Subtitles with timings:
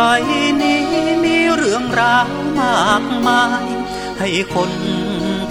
[0.00, 0.06] ใบ
[0.62, 0.82] นี้
[1.24, 2.28] มีเรื่องราว
[2.60, 3.64] มากมาย
[4.18, 4.72] ให้คน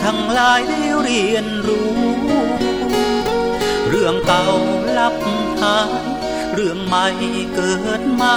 [0.04, 1.92] ทั้งหลายได้เรียนรู้
[3.90, 4.46] เรื่องเก่า
[4.98, 5.16] ลับ
[5.62, 6.06] หาย
[6.54, 7.06] เรื่องใหม่
[7.56, 8.36] เกิดมา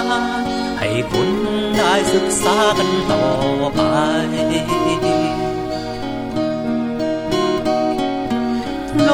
[0.79, 1.29] ให้คน
[1.77, 3.25] ได้ศึกษากันต่อ
[3.75, 3.81] ไป
[9.03, 9.09] โล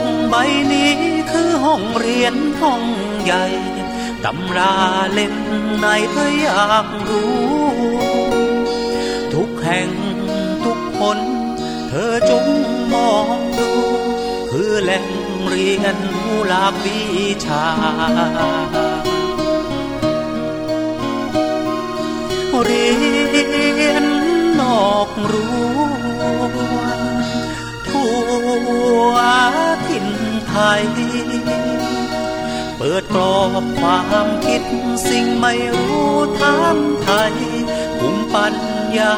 [0.00, 0.34] กใบ
[0.72, 0.92] นี้
[1.30, 2.82] คือห้องเรียนห้อง
[3.24, 3.44] ใหญ่
[4.24, 4.74] ตำรา
[5.12, 5.34] เล่ม
[5.78, 7.42] ไหนเธออยากรู้
[9.32, 9.90] ทุกแห่ง
[10.64, 11.18] ทุกคน
[11.88, 12.44] เธอจง
[12.92, 13.70] มองดู
[14.50, 15.06] คือแหล่ง
[15.48, 17.00] เรียนรู้หลากวิ
[17.46, 17.64] ชา
[22.64, 22.86] เรี
[23.86, 24.04] ยน
[24.60, 25.52] นอกรั้
[27.88, 28.12] ทั่
[29.10, 29.14] ว
[29.86, 30.08] ถิ่น
[30.48, 30.82] ไทย
[32.84, 34.62] ปิดกรอบความคิด
[35.08, 37.34] สิ่งไม่รู้ถามไทย
[37.98, 38.54] ภูมิปัญ
[38.98, 39.14] ญา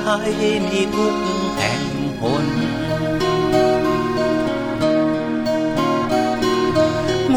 [0.00, 0.32] ไทย
[0.66, 1.16] มีทุก
[1.56, 1.82] แห่ง
[2.20, 2.46] หน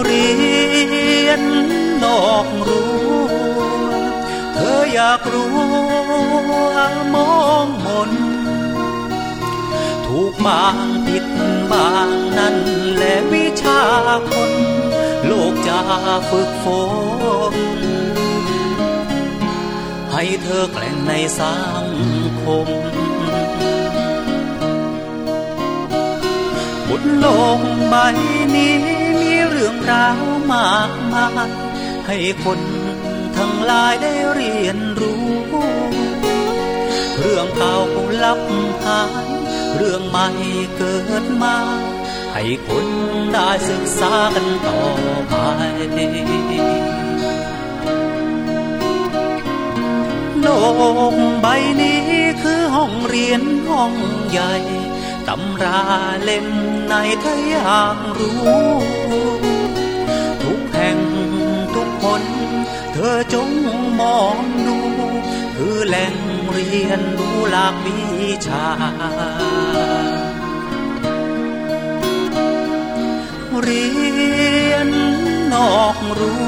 [0.04, 0.30] เรี
[1.28, 1.42] ยน
[2.04, 2.88] นอกรั้
[4.54, 5.54] เธออยากรู้
[7.14, 7.36] มอ
[7.66, 8.12] งมน
[10.06, 11.26] ถูกบางผิด
[11.72, 12.56] บางนั่น
[12.98, 13.80] และวิชา
[14.32, 14.81] คน
[15.32, 15.80] ลกจะ
[16.30, 16.66] ฝึกฝ
[17.54, 17.56] น
[20.12, 21.88] ให้เธอแกล่งในสัง
[22.42, 22.68] คม
[26.88, 27.26] บนโล
[27.60, 27.96] กใบ
[28.56, 28.74] นี้
[29.22, 31.50] มีเรื่องราวมากมาย
[32.08, 32.60] ให้คน
[33.38, 35.26] ทั้งหลายได้เรียนรู้
[37.18, 37.78] เรื่องเก่า
[38.24, 38.40] ลับ
[38.86, 39.30] หาย
[39.76, 40.28] เรื่องใหม่
[40.78, 41.58] เกิดมา
[42.44, 42.88] ให้คน
[43.34, 44.80] ได้ศึกษากันต่อ
[45.30, 45.36] ไป
[50.42, 50.48] โล
[51.14, 51.48] กใบ
[51.82, 52.02] นี้
[52.42, 53.94] คือห้องเรียนห้อง
[54.30, 54.54] ใหญ่
[55.28, 55.82] ตำรา
[56.24, 56.48] เล่ม
[56.86, 58.40] ไหนเธออยากรู้
[60.44, 61.00] ทุกแห่ง
[61.76, 62.24] ทุกคน
[62.94, 63.50] เธอจง
[64.00, 64.36] มอง
[64.68, 64.78] ดู
[65.56, 66.16] คือแหล่ง
[66.52, 68.00] เรียนรู้หลากวิ
[68.48, 68.66] ชา
[73.64, 73.88] เรี
[74.72, 74.90] ยน
[75.54, 76.40] นอกรั้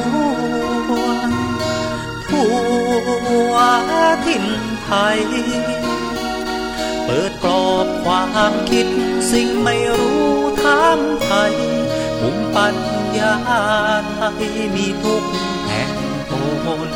[0.89, 0.91] ว
[2.29, 2.51] ทั่
[3.51, 3.53] ว
[4.25, 4.45] ถิ่น
[4.83, 5.19] ไทย
[7.03, 8.87] เปิดกรอบความคิด
[9.31, 11.53] สิ่งไม่รู้ถามไทย
[12.19, 12.75] ภูมิปัญ
[13.17, 13.35] ญา
[14.13, 14.43] ไทย
[14.75, 15.23] มีทุก
[15.67, 15.91] แห่ง
[16.29, 16.89] หน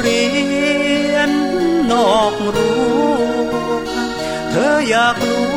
[0.00, 0.24] เรี
[1.14, 1.30] ยน
[1.90, 3.03] นอกรั้ว
[4.54, 5.48] ธออยากรู้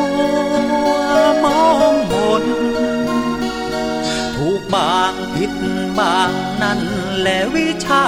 [1.44, 2.44] มองมน
[4.36, 5.52] ถูกบางผิด
[6.00, 6.32] บาง
[6.62, 6.82] นั่น
[7.22, 8.06] และวิชา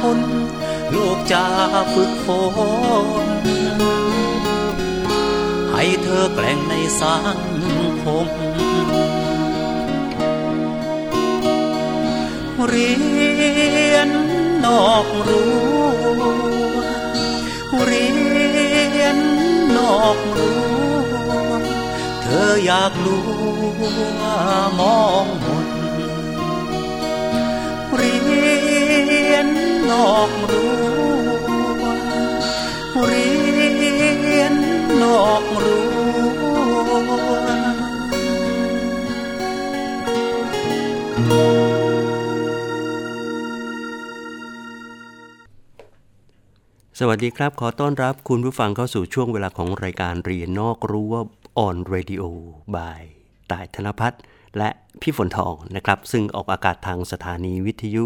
[0.00, 0.18] คน
[0.90, 1.44] โลกจะ
[1.94, 2.28] ฝึกฝ
[3.26, 3.28] น
[5.72, 7.38] ให้เธอแกล่งในสัง
[8.02, 8.28] คม
[12.66, 12.92] เรี
[13.92, 14.08] ยน
[14.64, 15.71] นอกรั้
[20.08, 20.54] อกรั้
[22.22, 23.24] เธออยากรู้
[24.78, 25.68] มองมน
[27.94, 28.16] เรี
[29.32, 29.48] ยน
[29.90, 30.72] นอกรู้
[32.94, 33.22] วเรี
[34.40, 34.54] ยน
[35.02, 35.42] นอก
[47.04, 51.22] สวัสดีครับ ขอต้อนรับคุณผู้ฟังเข้าสู่ช่วงเวลาของรายการเรียนนอกรู้ว่า
[51.58, 52.22] ออนเรดิโอ
[52.76, 53.02] บาย
[53.50, 54.22] ต่ายธนพัฒน์
[54.58, 54.70] และ
[55.00, 58.04] พี่ฝนทองนะครับ ซึ่งออกอากาศทางสถานีวิทยุ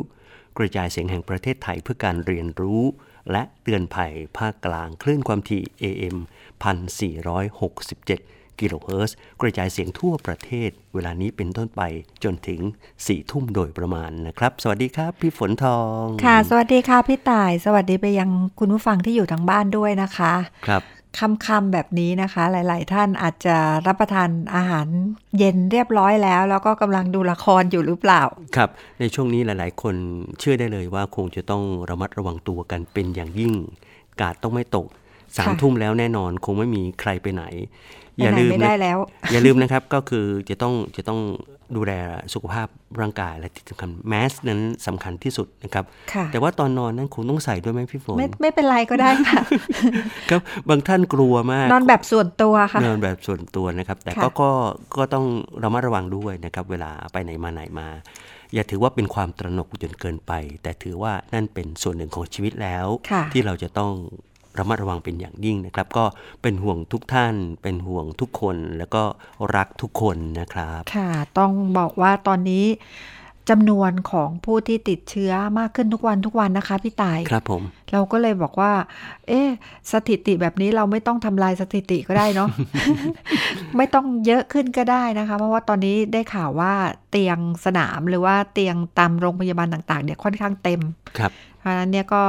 [0.58, 2.82] กระจายเสียงแห่งประเทศไทยเพื่อการเรียนรู้
[3.31, 6.16] และเตือนภัยภาคกลางคลื่นความถี่ AM
[7.16, 11.82] 1467 กิโลเฮิรตซ์กระจายเสียงทั่วประเทศ เวลานี้เป็นต้นไป
[12.25, 12.61] จนถึง
[12.97, 20.32] 4ทุ่มโดยประมาณนะครับ สวัสดีครับ พี่ฝนทอง ค่ะ สวัสดีค่ะพี่ต่าย สวัสดีไปยังคุณผู้ฟังที่อยู่ทางบ้านด้วยนะคะ
[20.69, 20.82] ครับ
[21.19, 23.56] ค่ำๆแบบนี้นะคะ หลาย ๆ ท่านอาจจะ
[23.87, 24.87] รับประทานอาหาร
[25.38, 28.23] เย็นเรียบร้อยแล้ว แล้วก็กำลังดูละครอยู่หรือเปล่า
[28.56, 28.70] ครับ
[29.00, 29.94] ในช่วงนี้หลาย ๆ คน
[30.41, 33.53] เชื่อได้เลยว่าคงจะต้องระมัดระวังตัวกันเป็นอย่างยิ่ง
[34.20, 34.87] กาดต้องไม่ตก
[35.38, 37.44] สามค่ะทุ่มแล้วแน่นอนคงไม่มีใครไปไหน
[38.17, 38.99] ไปไหนไม่ได้นะแล้ว
[39.33, 41.21] อย่าลืมนะครับก็คือจะต้องจะต้อง
[41.77, 41.93] ดูแล
[42.35, 42.69] สุขภาพ
[43.00, 49.41] ร่างกายและที่สำคัญแมสนั้นสำคัญที่สุดนะครับค่ะแต่ว่าตอนนอนนั้นคงต้องใส่ด้วยไหมพี่ฝนไม่ไม่เป็นไรก็ได้ค่ะ
[50.31, 54.50] ครับบางท่านกลัวมาก นอนแบบส่วนตัวค่ะนอนแบบส่วนตัวนะครับ แต่ค่ะก็ก็
[54.97, 55.25] ก็ต้อง
[55.62, 57.89] ระมัดระวังด้วยนะครับ เวลาไปไหนมาไหนมา
[58.55, 60.32] อย่าถือว่าเป็นความตระหนกจนเกินไป
[60.62, 63.93] แต่ถือว่านั่นเป็นส่วนหนึ่งของชีวิตแล้วค่ะที่เราจะต้อง
[64.58, 66.05] ระมัดระวังเป็นอย่างยิ่งนะครับ ก็
[66.43, 69.03] เป็นห่วงทุกท่าน เป็นห่วงทุกคน แล้วก็
[69.56, 72.64] รักทุกคนนะครับ ค่ะ ต้องบอกว่าตอนนี้
[73.50, 77.62] จำนวนของผู้ที่ติดเชื้อมากขึ้นทุกวันทุกวันนะคะพี่ต่าย ครับผม
[77.93, 78.73] เราก็เลยบอกว่า
[79.29, 79.49] เอ๊ะ
[79.93, 82.49] สถิติแบบนี้เราไม่ต้องทำลายสถิติก็ได้เนาะ
[83.76, 86.73] ไม่ต้องเยอะขึ้นก็ได้นะคะ เพราะว่าตอนนี้ได้ข่าวว่า
[87.11, 90.81] เตียงสนามหรือว่าเตียงตามโรงพยาบาลต่าง ๆ เนี่ยค่อนข้างเต็ม
[91.19, 92.23] ครับเพ ราะฉะนั้นเนี่ยก็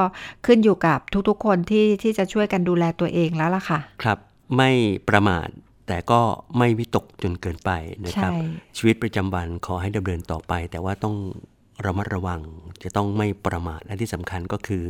[0.45, 0.99] ขึ้นอยู่กับ
[1.29, 4.17] ทุกๆ คนที่ที่จะช่วยกันดูแลตัวเองแล้วล่ะค่ะ ครับ
[4.57, 4.69] ไม่
[5.09, 5.47] ประมาท
[5.87, 6.21] แต่ก็
[6.57, 7.71] ไม่วิตกจนเกินไป
[8.05, 8.37] นะครับใช่
[8.77, 11.15] ชีวิตประจำวันขอให้ดำเนินต่อไป แต่ว่าต้อง
[11.85, 12.41] ระมัดระวัง
[12.83, 14.83] จะต้องไม่ประมาทและที่สำคัญก็คือ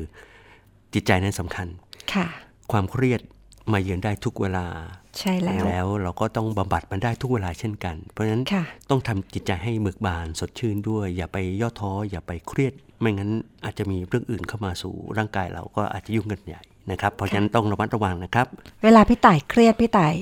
[0.94, 1.68] จิตใจนั้นสำคัญ
[2.14, 2.28] ค่ะ
[2.72, 3.22] ความเครียด
[3.74, 4.66] มาเยือนได้ทุกเวลา
[5.20, 13.32] ใช่แล้ว แล้วเราก็ต้องบำบัดมันได้ทุกเวลาเช่นกัน เพราะฉะนั้นค่ะต้องทำจิตใจให้เบิกบานสดชื่นด้วย อย่าไปย่อท้ออย่าไปเครียด ไม่งั้น
[13.66, 16.62] อาจจะมีเรื่องอื่นเข้ามาสู่ร่างกายเราก็อาจจะยุ่งกันใหญ่
[16.92, 18.48] นะครับ เพราะฉะนั้นต้องระมัดระวังนะครับ
[18.84, 20.14] เวลาพี่ต่ายเครียดพี่ต่าย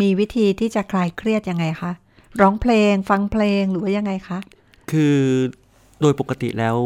[0.00, 1.92] มีวิธีที่จะคลายเครียดยังไงคะ
[2.40, 4.38] ร้องเพลงฟังเพลงหรือว่ายังไงคะ
[4.90, 5.16] คือ
[6.00, 6.76] โดยปกติแล้ว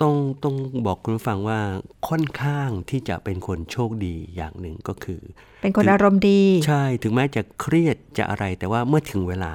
[0.00, 0.14] ต้อง
[0.44, 0.54] ต้อง
[0.86, 1.60] บอกคุณผู้ฟังว่า
[2.08, 5.20] ค่อนข้างที่จะเป็นคนโชคดีอย่างหนึ่งก็คือ
[5.62, 9.52] เป็นคนอารมณ์ดี ใช่ถึงแม้จะเครียดจะอะไรแต่ว่าเมื่อถึงเวลา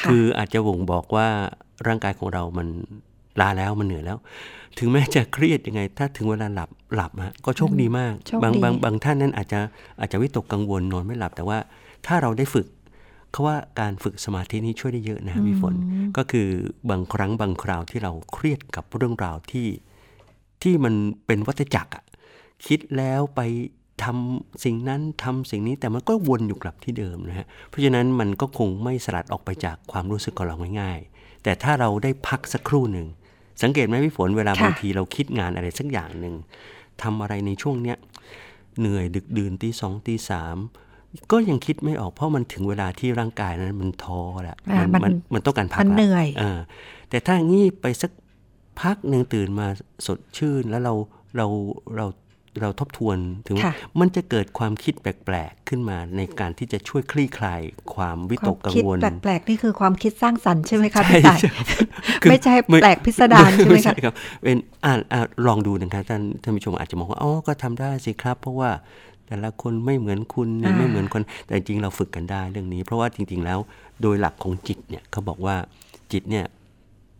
[0.00, 1.28] ค่ะออาจจะบ่งบอกว่า
[1.86, 2.68] ร่างกายของเรามัน
[3.40, 4.18] ลาแล้วมันเหนื่อยแล้ว
[4.78, 9.60] ถึงแม้จะเครียดยังไง ถ้าถึงเวลาหลับหลับฮะก็โชคดีมากโชคบางดีบางบางท่านนั้นอาจจะ
[10.00, 11.58] อาจจะวิตกกังวลนอนไม่หลับ แต่ว่า
[12.06, 12.66] ถ้าเราได้ฝึก
[13.30, 15.74] เขาว่าการฝึกสมาธินี้ช่วยได้เยอะนะฮะพี่ฝน
[16.16, 16.48] ก็คือ
[16.90, 19.68] บางครั้งบางคราวที่เราเครียดกับเรื่องราวที่
[20.62, 20.94] ที่มัน
[21.26, 22.04] เป็นวัฏจักรอะ
[22.66, 23.40] คิดแล้วไป
[24.04, 33.06] ทำสิ่งนั้นทำสิ่งนี้แต่มันก็วนอยู่กลับที่เดิมนะฮะเพราะฉะนั้นมันก็คงไม่สลัดออกไปจากความรู้สึกของเราง่ายๆ แต่ถ้าเราได้พักสักครู่หนึ่ง
[33.62, 36.34] สังเกตไหมพี่ฝนเวลาค่ะบางทีเราคิดงานอะไรสักอย่างหนึ่ง
[37.02, 37.96] ทำอะไรในช่วงเนี้ย
[38.80, 40.56] เหนื่อยดึกดื่นตีสองตีสาม
[41.32, 46.58] ก็ยังคิดไม่ออกเพราะมันถึงเวลาที่ร่างกายนั้นมันท้อแล้วอ่ามันมันมันต้องการพักมันละเหนื่อยเออ
[47.10, 48.10] แต่ถ้างี้ไปสัก
[48.80, 49.66] พักหนึ่งตื่นมา
[50.06, 50.94] สดชื่นแล้วเรา
[51.36, 51.46] เรา
[51.96, 52.06] เรา
[52.60, 53.16] เราทบทวน
[53.46, 57.60] ถึงว่าค่ะมันจะเกิดความคิดแปลกๆขึ้นมาในการที่จะช่วยคลี่คลาย
[57.94, 61.50] ความวิควาตมกกังคิดวลแปลกๆนี่คือความคิดสร้างสรรค์ใช่ไหมคะใช่พี่ต่ายใช่
[62.22, 68.70] คือไม่ใช่ไม่แปลกพิสดารใช่ไหมไม่คะใช่ครับเป็นอ่านอ่าลองดูนะครับท่านท่านผู้ชมอาจจะมองว่าอ๋อก็ทำได้สิครับ เพราะว่า
[69.26, 73.58] แต่ละคนไม่เหมือนคุณนี่อ่าไม่เหมือนคนแต่จริงๆเราฝึกกันได้เรื่องนี้ เพราะว่าจริง ๆ แล้ว
[74.02, 75.56] โดยหลักของจิตเนี่ยเขาบอกว่า
[76.12, 76.44] จิตเนี่ย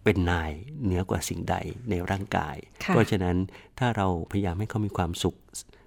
[0.05, 0.51] เป็นนาย
[0.83, 1.57] เหนือกว่าสิ่งใด
[1.91, 3.37] ในร่างกายค่ะเพราะฉะนั้น
[3.79, 5.37] ถ้าเราพยายามให้เขามีความสุข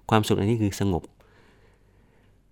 [0.10, 1.04] ความสุขอันนี้คือสงบ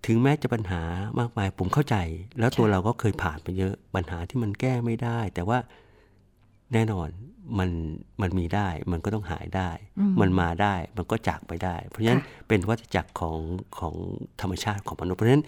[0.05, 0.81] ถึงแม้จะปัญหา
[1.19, 1.95] มากมายผมเข้าใจ
[2.39, 5.57] แล้วตัวเราก็เคยผ่านไปเยอะปัญหาที่มันแก้ไม่ได้ แต่ว่า
[6.73, 7.09] แน่นอน
[7.59, 7.69] มัน
[8.21, 9.69] มันมีได้ มันก็ต้องหายได้
[10.21, 13.37] มันมาได้ มันก็จากไปได้ เพราะฉะนั้นค่ะเป็นวัฏจักรของ
[13.79, 13.93] ของ
[14.41, 15.45] ธรรมชาติของมนุษย์เพราะฉะนั้น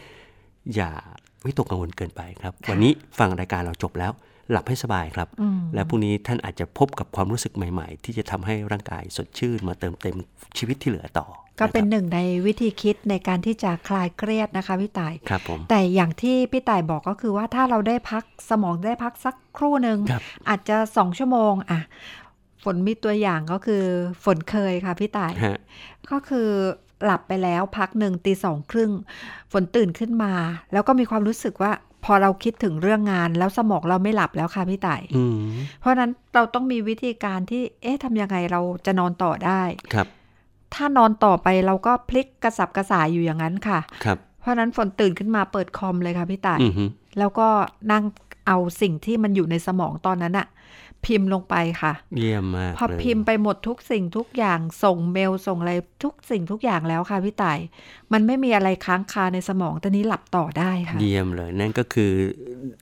[0.76, 0.92] อย่า
[1.46, 4.12] วิตกกังวลเกินไปครับ วันนี้ฟังรายการเราจบแล้ว
[4.54, 10.16] หลับให้สบายครับอืมและพรุ่งนี้ท่านอาจจะพบกับความรู้สึกใหม่ๆ ที่จะทำให้ร่างกายสดชื่นมาเติมเต็ม
[10.58, 11.28] ชีวิตที่เหลือต่อ
[11.60, 21.82] ก็เป็นนะหนึ่งในวิธีคิดในการที่จะคลายเครียดนะคะพี่ต่ายครับครับผมแต่อย่างที่พี่ต่ายบอกก็คือว่าถ้าเราได้พักสมองได้พักสักครู่หนึ่งครับอาจจะสองชั่วโมงอะ
[22.64, 23.84] ฝนมีตัวอย่างก็คือ
[24.24, 25.60] ฝนเคยค่ะพี่ต่ายฮะ
[26.12, 26.50] ก็คือ
[27.04, 28.92] หลับไปแล้วพักหนึ่งตีสองครึ่ง
[29.52, 30.34] ฝนตื่นขึ้นมา
[30.74, 31.72] แล้วก็มีความรู้สึกว่า
[32.06, 35.38] พอเราคิดถึงเรื่องงานแล้วสมองเราไม่หลับแล้วค่ะพี่ต่ายอืม
[35.80, 39.62] เพราะฉะนั้นเราต้องมีวิธีการที่ เอ๊ะทำยังไงเราจะนอนต่อได้
[39.94, 40.08] ครับ
[40.74, 46.86] ถ้านอนต่อไปเราก็พลิกกระสับกระส่ายอยู่อย่างนั้นค่ะ ครับ เพราะฉะนั้นฝนตื่นขึ้นมาเปิดคอมเลยค่ะพี่ต่ายอือฮึ
[47.20, 47.48] แล้วก็
[47.92, 48.04] นั่ง
[48.48, 50.48] เอาสิ่งที่มันอยู่ในสมองตอนนั้นอะ
[51.06, 57.60] พิมพ์ลงไปค่ะเยี่ยมมากพอเลยพิมพ์ไปหมดทุกสิ่งทุกอย่างส่งเมลส่งอะไรทุกสิ่งทุกอย่างแล้วค่ะพี่ต่าย
[58.14, 62.12] มันไม่มีอะไรค้างคาในสมองตอนนี้หลับต่อได้ค่ะ เยี่ยมเลยนั่นก็คือ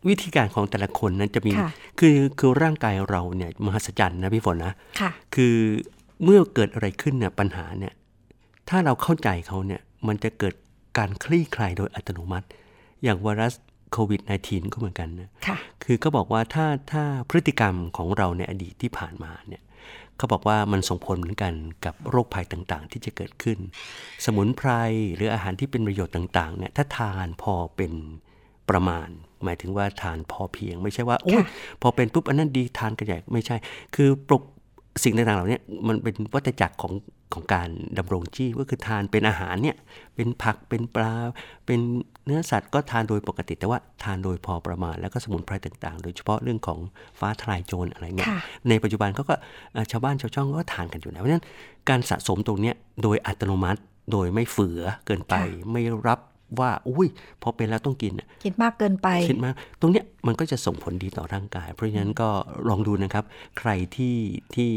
[0.08, 5.56] วิธีการของแต่ละคนนั้นจะมีค่ะคือคือร่างกายเราเนี่ยมหัศจรรย์นะพี่ฝนนะค่ะคือ
[6.24, 7.94] เมื่อเกิดอะไรขึ้นเนี่ยปัญหาเนี่ย
[8.70, 10.54] ถ้าเราเข้าใจเขาเนี่ยมันจะเกิด
[10.98, 12.48] การคลี่คลายโดยอัตโนมัติ
[13.04, 13.54] อย่างไวรัส
[13.92, 19.64] โควิด -19 ก็เหมือนกันนะค่ะคือก็บอกว่าถ้าถ้าพฤติกรรมของเราในอดีตที่ผ่านมาเนี่ย
[20.18, 21.54] เขาบอกว่ามันส่งผลเหมือนกัน
[21.86, 23.58] กับโรคภัยต่างๆ ที่จะเกิดขึ้น
[24.26, 24.70] สมุนไพร
[25.16, 27.94] หรืออาหารที่เป็นประโยชน์ต่างๆเนี่ยถ้าทานพอเป็น
[28.70, 29.08] ประมาณ
[29.44, 31.46] หมายถึงว่าทานพอเพียง ไม่ใช่ว่าโอ้ยค่ะ
[31.82, 33.56] พอเป็นปุ๊บอันนั้นดีทานกันใหญ่ไม่ใช่
[33.96, 34.44] คือปลุก
[35.04, 36.94] สิ่งต่างๆเหล่านี้มันเป็นวัฏจักรของ
[37.34, 39.78] ของการดำรงชีพก็คือทานเป็นอาหารเนี่ย
[40.16, 41.14] เป็นผักเป็นปลา
[41.66, 41.80] เป็น
[42.26, 46.80] เนื้อสัตว์ก็ทานโดยปกติแต่ว่าทานโดยพอประมาณ แล้วก็สมุนไพรต่างๆ โดยเฉพาะเรื่องของ
[47.20, 49.36] ฟ้าทลายโจรอะไรเงี้ยค่ะในปัจจุบันเขาก็
[49.74, 51.46] เอ่อชาวบ้านชาวช่องก็ทานกันอยู่แล้วเพราะฉะนั้น
[51.90, 53.82] การสะสมตรงเนี้ยโดยอัตโนมัติ
[54.12, 56.20] โดยไม่ฝือเกินไปค่ะไม่รับ
[56.60, 57.08] ว่าอุ้ย
[57.42, 62.30] พอเป็นแล้วต้องกินน่ะคิดมากเกินไปคิดมากตรงเนี้ยมันก็จะส่งผลดีต่อร่างกาย เพราะฉะนั้นก็
[62.70, 63.24] ลองดูนะครับ
[63.60, 64.16] ใครที่
[64.56, 64.72] ที่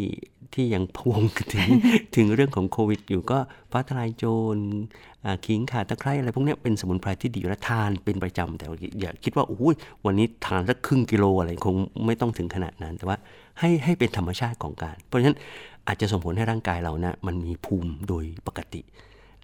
[0.54, 1.68] ที่ยังพะวงถึง
[2.16, 3.38] ถึงเรื่องของโควิด อยู่ก็
[3.70, 4.24] ฟ้าทลายโจ
[4.56, 4.58] ร
[5.24, 9.74] อ่าขิงข่าตะไคร้อะไรพวกเนี้ยเป็นสมุนไพรที่ดีและทานเป็นประจำแต่ว่าอย่าคิดว่าอุ้ย
[10.06, 11.76] วันนี้ทานสักครึ่งกิโลอะไรคง
[12.06, 13.16] ไม่ต้องถึงขนาดนั้น แต่ว่า
[13.60, 15.38] ให้ให้เป็นธรรมชาติของการ เพราะฉะนั้น
[15.86, 18.80] อาจจะส่งผลให้ร่างกายเรานะมันมีภูมิโดยปกติ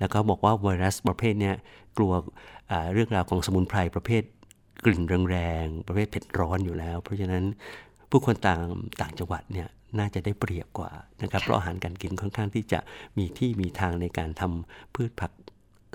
[0.01, 1.55] แล้วก็บอกว่าไวรัสประเภทเนี้ย
[1.97, 2.13] กลัว
[2.71, 4.23] อ่าเรื่องราวของสมุนไพรประเภท
[4.85, 7.45] กลิ่นแรงๆ ประเภทเผ็ดร้อนอยู่แล้ว เพราะฉะนั้น
[8.11, 8.61] ผู้คนต่าง
[9.01, 10.91] ต่างจังหวัดเนี่ยน่าจะได้เปรียบกว่า
[11.23, 12.81] นะครับเพราะอาหารการกินค่อนข้างที่จะ
[13.17, 15.33] มีที่มีทางในการทำพืชผัก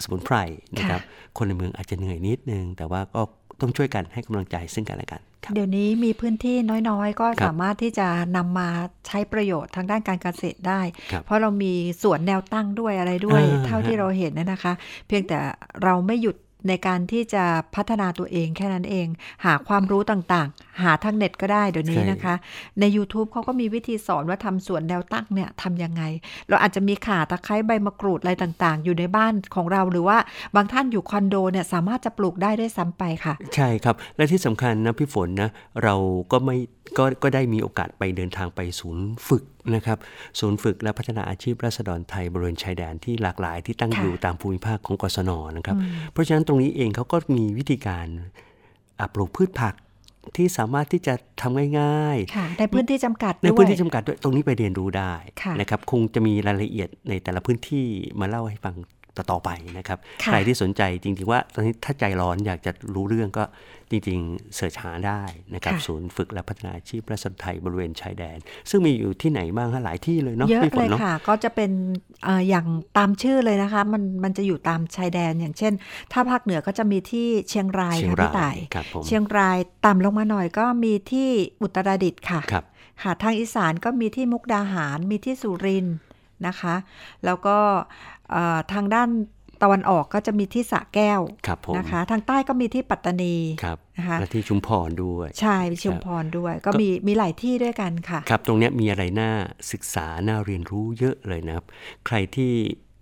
[0.03, 0.35] สมุนไพร
[0.77, 1.01] นะครับ
[1.37, 3.21] คนในเมืองอาจจะเหนื่อยนิดนึง แต่ว่าก็
[3.61, 6.55] ต้องช่วยกันให้กำลังใจซึ่งกันและกันครับเดี๋ยวนี้มีพื้นที่
[6.89, 8.07] น้อยๆ ก็ครับสามารถที่จะ
[8.37, 8.69] นำมา
[9.07, 10.81] ใช้ประโยชน์ทางด้านการเกษตรได้
[11.11, 14.73] ครับเพราะเรามีสวนแนวตั้งด้วยอะไรด้วยอ่าเท่าที่เราเห็นนะนะคะ
[15.07, 15.37] เพียงแต่
[15.83, 16.35] เราไม่หยุด
[16.67, 17.43] ในการที่จะ
[17.75, 19.07] พัฒนาตัวเองแค่นั้นเอง
[19.45, 22.35] หาความรู้ต่างๆ หาทางเน็ตก็ได้เดี๋ยวนี้นะคะ
[22.79, 26.03] ใน YouTube เขาก็มีวิธีสอนว่าทำสวนแนวตั้งเนี่ยทำยังไง
[26.49, 30.17] เราอาจจะมีข่าตะไคร้ใบมะกรูดอะไรต่างๆ อยู่ในบ้านของเราหรือว่า
[30.55, 35.49] บางท่านอยู่คอนโดเนี่ยสามารถจะปลูกได้ด้วยซ้ำไปค่ะ ใช่ครับ และที่สำคัญนะพี่ฝนนะ
[35.83, 35.95] เรา
[36.31, 36.57] ก็ไม่
[36.97, 39.43] ก็ก็ได้มีโอกาสไปเดินทางไปศูนย์ฝึก
[39.75, 39.97] นะครับ
[40.39, 45.77] ศูนย์ฝึกและพัฒนาอาชีพราษฎรไทยบริเวณชายแดนที่หลากหลายที่ตั้งค่ะอยู่ตามภูมิภาคของกศนนะครับ
[46.11, 48.07] เพราะฉะนั้นตรงนี้เองเขาก็มีวิธีการ
[48.99, 49.73] อะปลูกพืชผัก
[50.37, 57.85] ที่สามารถที่จะทำง่ายๆค่ะในพื้นที่จำกัดในด้วยพื้นที่จำกัดด้วยตรงนี้ไปเรียนรู้ได้ค่ะนะครับคงจะมีรายละเอียดในแต่ละพื้นที่
[58.19, 58.75] มาเล่าให้ฟัง
[59.17, 63.43] ต่อๆไปนะครับค่ะใครที่สนใจจริงๆว่าตอนนี้ถ้าใจร้อนอยากจะรู้เรื่องก็
[63.95, 65.21] จริงๆเสิร์ชหาได้
[65.53, 68.37] นะครับค่ะศูนย์ฝึกและพัฒนาอาชีพรัศดรไทยบริเวณชายแดน
[68.69, 71.71] ซึ่งมีอยู่ที่ไหนบ้างฮะหลายที่เลยเนาะเยอะพี่ฝเลนยเนาะค่ะ ก็จะเป็น
[72.23, 72.65] เอ่ออย่าง
[72.97, 75.73] ตามชื่อเลยนะคะ มันมันจะอยู่ตามชายแดนอย่างเช่น
[76.11, 81.29] ถ้าภาคเหนือก็จะมีที่เชียงรายเชียงค่ะราพี่ต่ายยครับผมเชียงรายต่ำลงมาหน่อยก็มีที่
[81.61, 82.65] อุตรดิตถ์ค่ะครับ
[83.01, 85.97] ค่ะทางอีสานก็มีที่มุกดาหารมีที่สุรินทร์
[86.47, 86.75] นะคะ
[87.25, 87.57] แล้วก็
[88.31, 89.09] เอ่อทางด้าน
[89.63, 99.31] ตะวันออกก็จะมีที่สระแก้วครับผมนะคะ ทางใต้ก็มีที่ปัตตานีครับนะคะและที่ชุมพรด้วยใช่มีชุมพรด้วย ก็มีมีหลายที่ด้วยกันค่ะ ครับ ตรงเนี้ยมีอะไรน่า
[99.71, 101.65] ศึกษาน่าเรียนรู้เยอะเลยนะครับ
[102.07, 102.53] ใครที่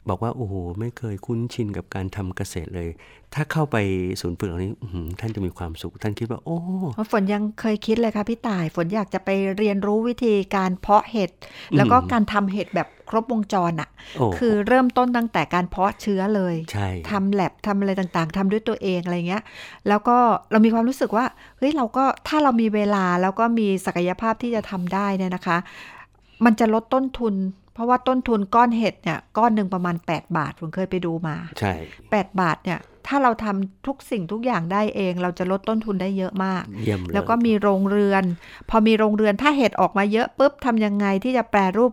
[0.10, 2.90] บอกว่าโอ้โหไม่เคยคุ้นชินกับการทำเกษตรเลย
[3.34, 3.78] ถ้าเข้าไป
[4.22, 6.58] ศูนย์ฝึกเหล่านี้อื้อหือท่านจะมีความสุข ท่านคิดว่า โอ้
[6.96, 11.32] เพราะฝนยังเคยคิดเลยค่ะพี่ต่าย ฝนอยากจะไปเรียนรู้วิธีการเพาะเห็ด
[11.76, 19.44] แล้วก็การทำเห็ดแบบครบวงจรอะโอ้คือเริ่มต้นตั้งแต่การเพาะเชื้อเลยใช่ทำแลบทำอะไรต่างๆทำด้วยตัวเองอะไรเงี้ย
[19.88, 20.18] แล้วก็
[20.52, 21.26] เรามีความรู้สึกว่า
[21.58, 25.58] เฮ้ยเราก็ถ้าเรามีเวลาแล้วก็มีศักยภาพที่จะทำได้เนี่ยนะคะ
[26.46, 27.36] มันจะลดต้นทุน
[27.74, 31.74] เพราะว่าต้นทุนก้อนเห็ดเนี่ย ก้อนหนึ่งประมาณ 8 บาทผมเคยไปดูมา ใช่
[32.08, 38.24] 8 บาทเนี่ย ถ้าเราทำทุกสิ่งทุกอย่างได้เอง เราจะลดต้นทุนได้เยอะมากเยี่ยมเลยแล้วก็มีโรงเรือน
[38.70, 41.92] พอมีโรงเรือนถ้าเห็ดออกมาเยอะปุ๊บทำยังไงที่จะแปรรูป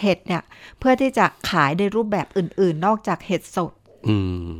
[0.00, 0.42] เห็ดเนี่ย
[0.78, 3.77] เพื่อที่จะขายในรูปแบบอื่น ๆ นอกจากเห็ดสดอืม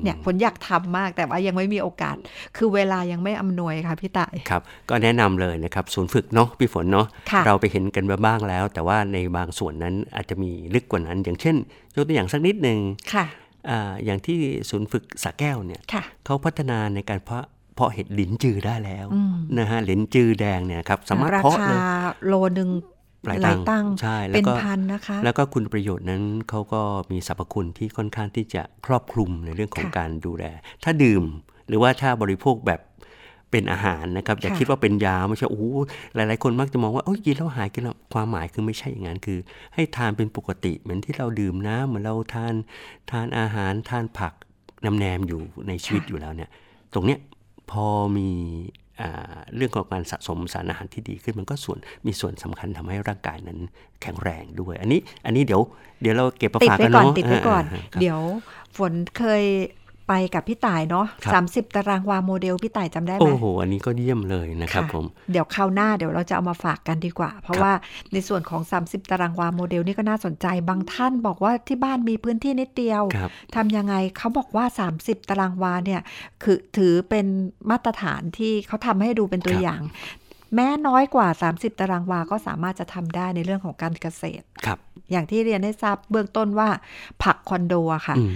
[0.03, 2.17] เนี่ยผลอยากทำมากแต่ว่ายังไม่มีโอกาส
[2.57, 11.57] คือเวลายังไม่อำนวยค่ะพี่ต่ายครับ ก็แนะนำเลยนะครับ ศูนย์ฝึกเนาะพี่ฝนเนาะค่ะเราไปเห็นกันมาบ้างแล้ว แต่ว่าในบางส่วนนั้นอาจจะมีลึกกว่านั้น อย่างเช่น
[11.95, 12.79] ยกตัวอย่างสักนิดหนึ่ง
[13.15, 13.27] ค่ะ
[13.71, 14.39] อ่าอย่างที่
[14.71, 21.81] ศูนย์ฝึกสระแก้วเนี่ยค่ะเขาพัฒนาในการเพาะเพาะเห็ดหลินจือได้แล้วอืมนะฮะหลินจือแดงเนี่ยครับสามารถราเพาะคาเลย
[22.27, 22.71] โลหนึ่ง
[23.29, 26.83] หลายหลายตัตังงค์ค์ใช่แล้วเป็นก็พันนะคะแล้วก็คุณประโยชน์นั้นเขาก็
[27.13, 30.45] มีสรรพคุณที่ค่อนข้างที่จะครอบคลุมในเรื่องของค่ะการดูแล
[30.85, 31.25] ถ้าดื่ม
[31.69, 32.81] หรือว่าถ้าบริโภคแบบ
[33.51, 35.65] เป็นอาหารนะครับอย่าค่ะคิดว่าเป็นยาไม่ใช่โอ้โห
[36.15, 39.39] หลาย ๆ คนมักจะมองว่าโอ้ยกินแล้วหายกินแล้วความหมายคือไม่ใช่อย่างนั้นคือ
[39.75, 42.55] ให้ทานเป็นปกติ เหมือนที่เราดื่มน้ำเหมือนเราทาน
[43.11, 44.33] ทานอาหารทานผัก
[44.85, 46.51] น้ำแนมอยู่ในชีวิตอยู่แล้วเนี่ย
[46.95, 47.19] ตรงเนี้ย
[47.71, 48.88] พอมีอ่า
[49.57, 53.59] เรื่องของการสะสมสารอาหารที่ดีขึ้นมันก็ส่วนมีส่วนสำคัญทำให้ร่างกายนั้น
[54.03, 55.61] แข็งแรงด้วย อันนี้อันนี้เดี๋ยว
[56.03, 58.21] เดี๋ยวเราเก็บมาติดฝากไว้กันก่อนเนาะติดไว้ก่อนาๆครับเดี๋ยว
[58.77, 59.45] ฝนเคย
[60.09, 67.73] ไปกับพี่ต่ายเนาะครับสามสิบตารางวาโมเดลพี่ต่ายจำได้ไหมโอ้โห อันนี้ก็เยี่ยมเลยนะครับค่ะผม เดี๋ยวคราวหน้าเดี๋ยวเราจะเอามาฝากกันดีกว่า เพราะครับว่า
[68.13, 74.65] ในส่วนของ 30 ตารางวาโมเดลนี่ก็น่าสนใจ บางท่านบอกว่าที่บ้านมีพื้นที่นิดเดียวครับทำยังไงเขาบอกว่า
[74.99, 76.01] 30 ตารางวาเนี่ย
[76.43, 77.27] คือถือเป็น
[77.71, 79.83] มาตรฐานที่เขาทำให้ดูเป็นตัวครับอย่าง
[80.55, 84.79] แม้น้อยกว่า 30 ตารางวา ก็สามารถจะทำได้ในเรื่องของการเกษตร ครับ
[85.11, 86.69] อย่างที่เรียนให้ทราบเบื้องต้นว่า
[87.23, 88.31] ผักคอนโดอะค่ะอืม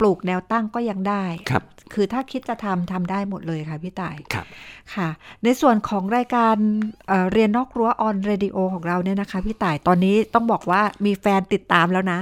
[0.00, 4.46] ปลูกแนวตั้งก็ยังได้ครับคือถ้าคิดจะทำทำได้หมดเลยค่ะพี่ต่ายครับ
[4.94, 5.08] ค่ะ
[5.44, 6.56] ในส่วนของรายการ
[7.08, 12.18] เอ่อเรียนนอกรั้วออนเรดิโอของเราเนี่ยนะคะพี่ต่ายตอนนี้ต้องบอกว่ามีแฟนติดตามแล้วนะ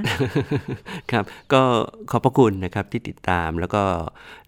[1.10, 1.62] ครับ ก็
[2.10, 3.82] ขอบพระคุณนะครับที่ติดตามแล้วก็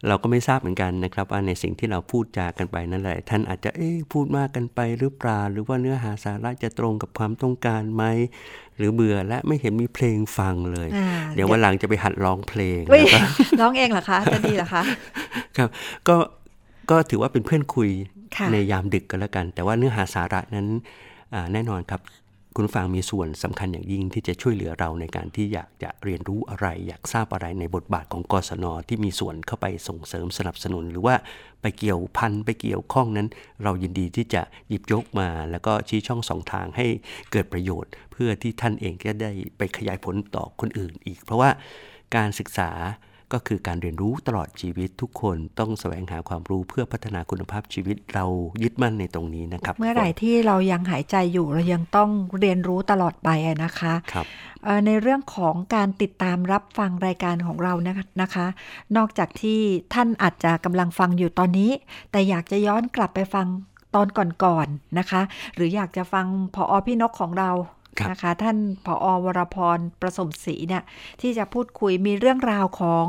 [0.09, 8.05] เราก็ไม่ทราบเหมือนกันนะครับว่าในสิ่งที่เราพูดจากันไปนั่นแหละท่านอาจจะเอ๊ะพูดมากกันไปหรือเปล่าหรือว่าเนื้อหาสาระจะตรงกับความต้องการไหม
[8.79, 13.21] หรือเบื่อและไม่เห็นมีเพลงฟังเลยอ่าเดี๋ยววันหลังจะไปหัดร้องเพลงเฮ้ยแล้วก็
[13.61, 14.83] ร้องเองเหรอคะจะดีเหรอคะ
[15.57, 15.69] ครับ
[16.09, 16.17] ก็
[16.91, 17.91] ก็ถือว่าเป็นเพื่อนคุย
[18.37, 20.67] ค่ะในยามดึกกันแล้วกัน แต่ว่าเนื้อหาสาระนั้น
[21.35, 22.01] อ่าแน่นอนครับ
[22.57, 31.17] คุณฟังมีส่วนสำคัญอย่างยิ่งที่จะช่วยเหลือเราในการที่อยากจะเรียนรู้อะไร อยากทราบอะไรในบทบาทของกศนที่มีส่วนเข้าไปส่งเสริมสนับสนุน หรือว่า
[31.63, 33.29] ไปเกี่ยวพันไปเกี่ยวข้องนั้น
[33.63, 36.87] เรายินดีที่จะหยิบยกมา แล้วก็ชี้ช่องสองทางให้
[37.31, 41.51] เกิดประโยชน์ เพื่อที่ท่านเองจะได้ไปขยายผลต่อคนอื่นอีก เพราะว่า
[42.17, 42.71] การศึกษา
[43.33, 48.25] ก็คือการเรียนรู้ตลอดชีวิตทุกคนต้องแสวงหาความรู้เพื่อพัฒนาคุณภาพชีวิตเรา
[48.63, 54.27] ยึดมั่นในตรงนี้นะครับ เมื่อไหร่ที่เรายังหายใจอยู่เรายังต้องเรียนรู้ตลอดไปอะนะคะครับ
[54.65, 58.47] เอ่อในเรื่องของการติดตามรับฟังรายการของเรานะคะนะคะ
[58.97, 59.61] นอกจากที่
[59.95, 61.71] ท่านอาจจะกำลังฟังอยู่ตอนนี้
[62.11, 63.47] แต่อยากจะย้อนกลับไปฟัง
[63.95, 64.09] ตอน
[64.45, 65.23] ก่อนๆนะคะ
[65.55, 70.83] หรืออยากจะฟังพออพี่นกของเราครับ นะคะท่านผอวรพรประสมศรีเนี่ย
[71.21, 73.07] ที่จะพูดคุยมีเรื่องราวของ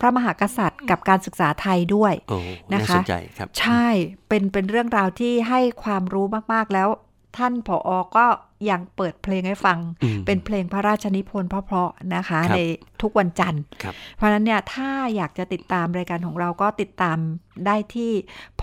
[0.00, 2.38] พระมหากษัตริย์กับการศึกษาไทยด้วยโอ้
[2.72, 3.86] นะน่าคะสนใจครับใช่
[4.28, 6.88] เป็นเป็นเรื่องราวที่ให้ความรู้มาก ๆ แล้ว
[7.36, 8.26] ท่านผออก็
[8.70, 12.60] ยังเปิดเพลงให้ฟังอืมเป็นเพลงพระราชนิพนธ์เพราะๆนะคะครับใน
[13.02, 17.18] ทุกวันจันทร์ครับเพราะฉะนั้นเนี่ยถ้าอยากจะติดตามรายการของเราก็ติดตาม
[17.66, 18.12] ได้ที่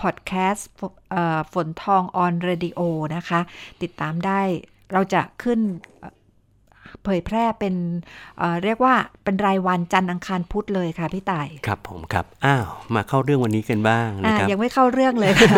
[0.00, 0.68] พอดแคสต์
[1.52, 2.80] ฝนทอง on radio
[3.16, 3.40] นะคะ
[3.82, 4.40] ติดตามได้
[4.92, 5.60] เราจะขึ้น
[6.00, 6.12] เอ่อ
[7.04, 7.74] เผยแพร่เป็น
[8.38, 8.94] เอ่อเรียกว่า
[9.24, 15.48] เป็นรายวันจันทร์อังคารพุธเลยค่ะพี่ต่ายครับผมครับอ้าวมาเข้าเรื่องวันนี้กันบ้างนะอ่าครับยังไม่เข้าเรื่องเลยค่ะ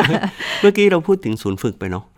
[0.60, 2.14] เมื่อกี้เราพูดถึงศูนย์ฝึกไปเนาะค่ะ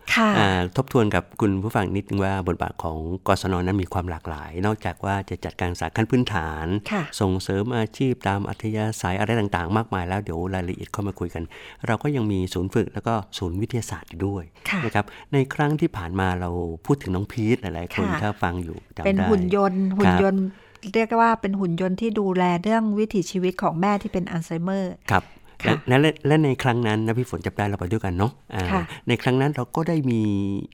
[0.75, 11.43] ทบทวนกับคุณผู้ฟังนิดนึงว่าบทบาทของกศนนั้นมีความหลากหลาย นอกจากว่าจะจัดการศึกษาขั้นพื้นฐานค่ะส่งเสริมอาชีพตามอัธยาศัยอะไรต่างๆ มากมายแล้วเดี๋ยวรายละเอียดเข้ามาคุยกัน
[11.87, 16.49] เราก็ยังมีศูนย์ฝึกแล้วก็ศูนย์วิทยาศาสตร์อยู่ด้วยค่ะนะครับในครั้งที่ผ่านมาเรา
[16.85, 20.45] พูดถึงน้องพีทหลายๆคนค่ะถ้าฟังอยู่จำได้เป็นหุ่นยนต์หุ่นครับยนต์
[20.93, 25.23] เรียกได้ว่าเป็นหุ่นยนต์ที่ดูแลเรื่องวิถีชีวิตของแม่ที่เป็นอัลไซเมอร์ครับ
[25.65, 30.21] ค่ะและและและในครั้งนั้นนะพี่ฝนจำได้เราไปด้วยกันเนาะอ่าค่ะในครั้งนั้นเราก็ได้มี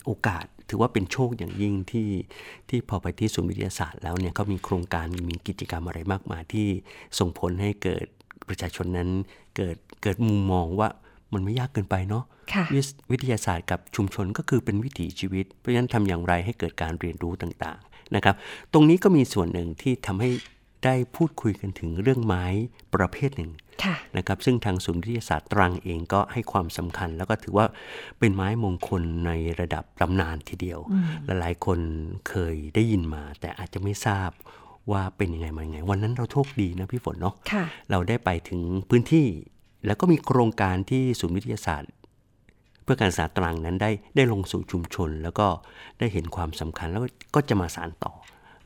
[0.05, 2.09] โอกาสถือว่าเป็นโชคอย่างยิ่งที่
[2.69, 6.67] ที่พอไปที่ศูนย์วิทยาศาสตร์แล้วเนี่ยก็มีโครงการมีกิจกรรมอะไรมากมายที่
[7.19, 8.05] ส่งผลให้เกิด
[8.49, 9.09] ประชาชนนั้น
[9.55, 10.89] เกิดเกิดมุมมองว่า
[11.33, 12.23] มันไม่ยากเกินไปเนาะ
[12.53, 18.35] ค่ะวิสวิทยาศาสตร์กับชุมชนก็คือเป็นวิถีชีวิต เพราะฉะนั้นทำอย่างไรให้เกิดการเรียนรู้ต่างๆนะครับ
[18.73, 20.29] ตรงนี้ก็มีส่วนหนึ่งที่ทำให้
[20.85, 22.45] ได้พูดคุยกันถึงเรื่องไม้
[22.95, 23.66] ประเภทหนึ่งค่ะ
[24.17, 27.65] นะครับซึ่งทางศูนย์วิทยาศาสตร์ตรังเองก็ให้ความสำคัญ แล้วก็ถือว่า
[28.19, 30.79] เป็นไม้มงคลในระดับตำนานทีเดียว
[31.25, 31.79] หลายๆคน
[32.29, 34.31] เคยได้ยินมา แต่อาจจะไม่ทราบ
[34.91, 39.27] ว่าเป็นยังไงมายังไง วันนั้นเราโชคดีนะพี่ฝนเนาะค่ะเราได้ไปถึงพื้นที่
[39.85, 41.91] แล้วก็มีโครงการที่ศูนย์วิทยาศาสตร์
[42.83, 45.47] เพื่อการศึกษาตรังนั้นได้ได้ลงสู่ชุมชน แล้วก็
[45.99, 47.03] ได้เห็นความสำคัญแล้ว
[47.35, 48.13] ก็จะมาสานต่อ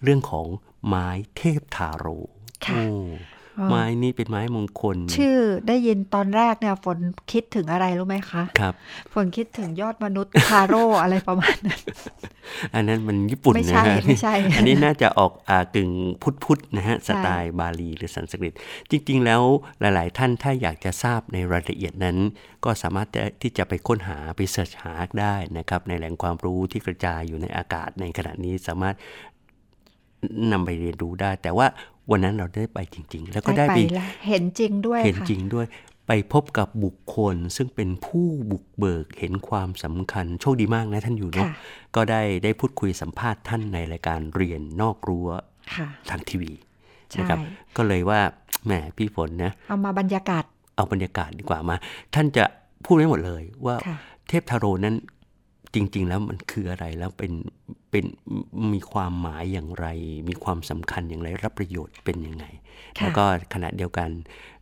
[0.03, 0.47] เรื่องของ
[0.87, 2.05] ไม้เทพทาโร
[2.65, 2.85] ค่ะโอ้
[3.69, 5.37] ไม้นี้เป็นไม้มงคล ชื่อ
[5.67, 6.97] ได้ยินตอนแรกเนี่ยฝน
[7.31, 8.73] คิดถึงอะไรรู้ไหมคะครับ
[9.13, 11.81] ฝนคิดถึงยอดมนุษย์คาโร่อะไรประมาณนั้น
[12.75, 18.53] อันนั้นมันญี่ปุ่นไม่นะใช่ฮะไม่ใช่อันนี้น่าจะออกอ่ากึ่งพุทธพุทธนะฮะสไตล์บาลีหรือสันสกฤต
[18.91, 19.41] จริง ๆ แล้ว
[19.79, 22.17] หลาย ๆ ท่านถ้าอยากจะทราบในรายละเอียดนั้น
[22.65, 23.07] ก็สามารถ
[23.41, 28.95] ที่จะไปค้นหาไปเสิร์ชหาได้นะครับในแหล่งความรู้ที่กระจายอยู่ในอากาศในขณะนี้สามารถ
[30.51, 31.67] นำไปเรียนรู้ได้ แต่ว่า
[32.11, 35.65] วันนั้นเราได้ไปจริง ๆ แล้วก็ได้ไปไปแล้วเห็นจริงด้วยเห็นค่ะจริงด้วย
[36.07, 41.53] ไปพบกับบุคคล ซึ่งเป็นผู้บุกเบิกเห็นความสำคัญโชคดีมากนะท่านอยู่เนาะค่ะ
[41.95, 45.29] ก็ได้ได้พูดคุยสัมภาษณ์ท่านในรายการเรียนนอกรั้ว
[45.75, 46.51] ค่ะทางทีวี
[47.11, 47.39] ใช่นะครับ
[47.77, 48.19] ก็เลยว่า
[48.65, 50.43] แหมพี่ฝนนะเอามาบรรยากาศ
[50.75, 51.75] เอาบรรยากาศดีกว่ามา
[52.15, 52.43] ท่านจะ
[52.85, 53.97] พูดไว้หมดเลยว่าค่ะ
[54.29, 54.95] เทพทาโรนั้น
[55.73, 57.33] จริง ๆ แล้วมันคืออะไรแล้วเป็น
[57.91, 58.05] เป็น
[58.73, 59.87] มีความหมายอย่างไร
[60.29, 62.45] มีความสำคัญอย่างไร รับประโยชน์เป็นยังไง
[62.97, 64.09] ค่ะแล้วก็ขณะเดียวกัน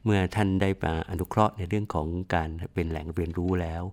[0.04, 3.84] เมื่อท่านได้มาอนุเคราะห์ในเรื่องของการเป็นแหล่งเรียนรู้แล้ว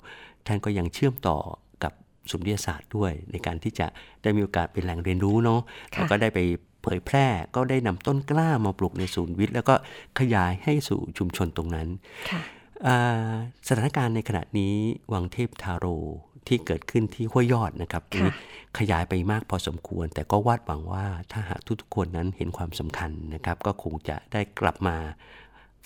[0.47, 1.39] ท่านก็ยังเชื่อมต่อ
[1.83, 1.93] กับ
[2.31, 3.87] สุนทรียศาสตร์ด้วย ในการที่จะ
[4.23, 5.61] ได้มีโอกาสเป็นแหล่งเรียนรู้เนาะ
[5.95, 6.41] ค่ะแล้วก็ได้ไป
[6.83, 9.75] เผยแพร่ก็ได้นำต้นกล้ามาปลูกในศูนย์วิทย์ แล้วก็
[10.19, 11.89] ขยายให้สู่ชุมชนตรงนั้น
[12.31, 12.41] ค่ะ
[12.87, 13.33] อ่า
[13.69, 14.75] สถานการณ์ในขณะนี้
[15.13, 15.87] วังเทพทาโร
[16.49, 18.35] ที่เกิดขึ้นที่ห้วยยอดนะครับตรงนี้
[18.79, 24.97] ขยายไปมากพอสมควร แต่ก็วาดหวังว่าถ้าหากทุกๆคนนั้นเห็นความสำคัญนะครับ ก็คงจะได้กลับมา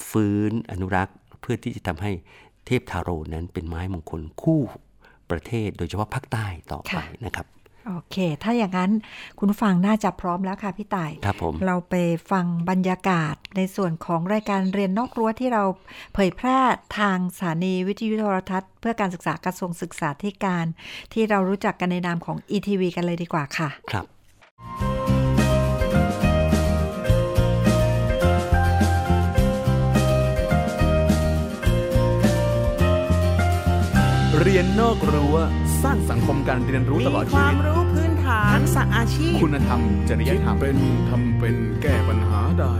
[0.08, 2.12] ฟื้นอนุรักษ์ เพื่อที่จะทำให้
[2.66, 4.60] เทพทาโรนั้นเป็นไม้มงคลคู่
[5.30, 7.46] ประเทศ โดยเฉพาะภาคใต้ต่อไปค่ะนะครับ
[7.86, 8.90] โอเค ถ้าอย่างนั้น
[9.38, 11.94] คุณผู้ฟังน่าจะพร้อมแล้วค่ะพี่ต่ายครับผมเราไป
[12.30, 15.64] ฟังบรรยากาศในส่วนของรายการเรียนนอกรั้วที่เรา
[16.14, 16.58] เผยแพร่
[16.98, 20.66] ทางสถานีวิทยุโทรทัศน์ เพื่อการศึกษากระทรวงศึกษาธิการ
[21.12, 24.06] ที่เรารู้จักกันในนามของ ETV กันเลยดีกว่าค่ะ ครับ
[34.44, 35.36] เรียนนอกรั้ว
[35.84, 40.76] สร้างสังคมการเรียนรู้มีตลอดคชีวามวิตรู้พื้นฐานทักษะอาชีพ คุณธรรม จริยคิดธรรม เป็น
[41.08, 42.74] ทำเป็นแก้ปัญหาได้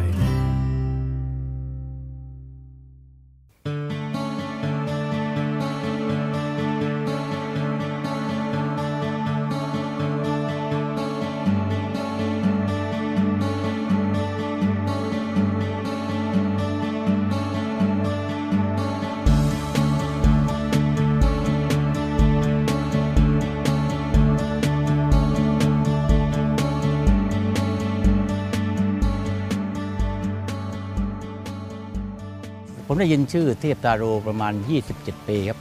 [33.00, 34.52] ได้ยินชื่อเทพตาโรประมาณ
[34.90, 35.58] 27 ปีครับ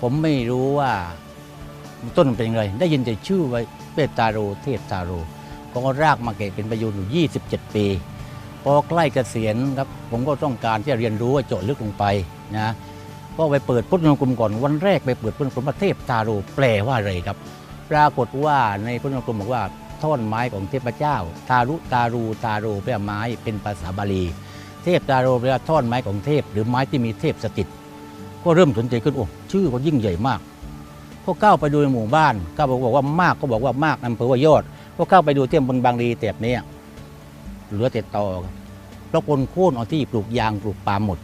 [0.00, 0.92] ผมไม่รู้ว่า
[2.16, 3.60] ต้นมันเป็นยังไงได้ยินแต่ชื่อไว้
[3.94, 5.10] เทพตาโรเทพตาโร
[5.72, 7.86] ผมก็รากมาเก็บเป็นประโยชน์อยู่ 27 ปี
[8.62, 12.04] พอใกล้เกษียณครับ ผมก็ต้องการที่จะเรียนรู้ว่าเจาะลึกลงไป
[12.56, 12.72] นะ
[13.36, 17.36] ก็ไปเปิดพุทธนกลุ่มก่อนวันแรกไปเปิดพุทธนกลุ่มเทพตาโรแปลว่าอะไรครับ
[17.90, 19.62] ปรากฏว่าในพุทธนกลุ่มบอกว่า
[20.02, 21.16] ท่อนไม้ของเทพเจ้า
[21.50, 24.24] ตารุตารูตาโรแปลไม้เป็นภาษาบาลี
[24.86, 27.68] เทพตาโรแปลว่าท่อนไม้ของเทพ หรือไม้ที่มีเทพสถิต
[28.44, 30.40] ก็เริ่มสนใจขึ้นโอ้ชื่อก็ยิ่งใหญ่มาก
[31.24, 34.62] ก็ก้าวไปดูในหมู่บ้านก้าวบอกว่ามากก็บอกว่ามากอำเภอว่ายอด
[34.96, 36.60] ก็เข้าไปดูเที่ยมบนบางรีแถบเนี้ย
[37.70, 38.24] เหลือแต่ตอ
[39.08, 41.18] เพราะคนโค่นเอาที่ปลูกยางปลูกปาล์มหมด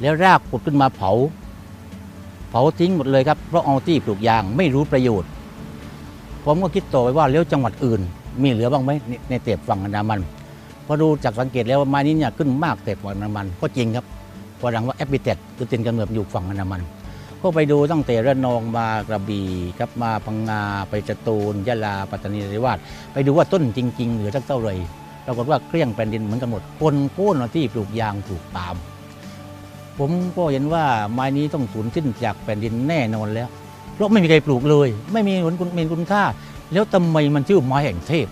[0.00, 1.10] แล้วรากผุดขึ้นมาเผา
[2.50, 5.30] เผาทิ้งหมดเลยครับเพราะเอาที่ปลูกยางไม่รู้ประโยชน์
[6.44, 8.00] ผมก็คิดต่อไปว่าแล้วจังหวัดอื่น
[8.42, 8.90] มีเหลือบ้างไหม
[9.28, 10.20] ในเตีบฝั่งอันดามัน
[10.88, 14.04] พอดูจากสังเกตแล้วว่าไม้นี้เนี่ยขึ้นมากแต่ฝั่งอันดามันก็จริงครับ
[14.60, 16.82] พอดังว่าแอปเปิเตคือตินกำเนิดอยู่ฝั่งอันดามัน
[17.42, 19.48] ก็ไปดูตั้งแต่ระนองมากระบี่
[19.78, 22.78] ครับมาพังงาไปจตูนยะลาปัตตานีนราธิวาส
[23.12, 24.74] ไปดูว่าต้นจริง ๆ เหลือสักเท่าไหร่
[25.26, 28.76] ปรากฏว่าเกลี้ยงแผ่นดินเหมือนกันหมดคนโค่นที่ปลูกยางปลูกปาล์ม
[29.98, 33.48] ผมก็เห็นว่าไม้นี้ต้องสูญสิ้นจากแผ่นดินแน่นอนแล้ว
[33.94, 36.22] เพราะไม่มีใครปลูกเลย ไม่มีผลคุณมีคุณค่า
[36.72, 38.26] แล้วทำไมมันชื่อไม้แห่งเทพ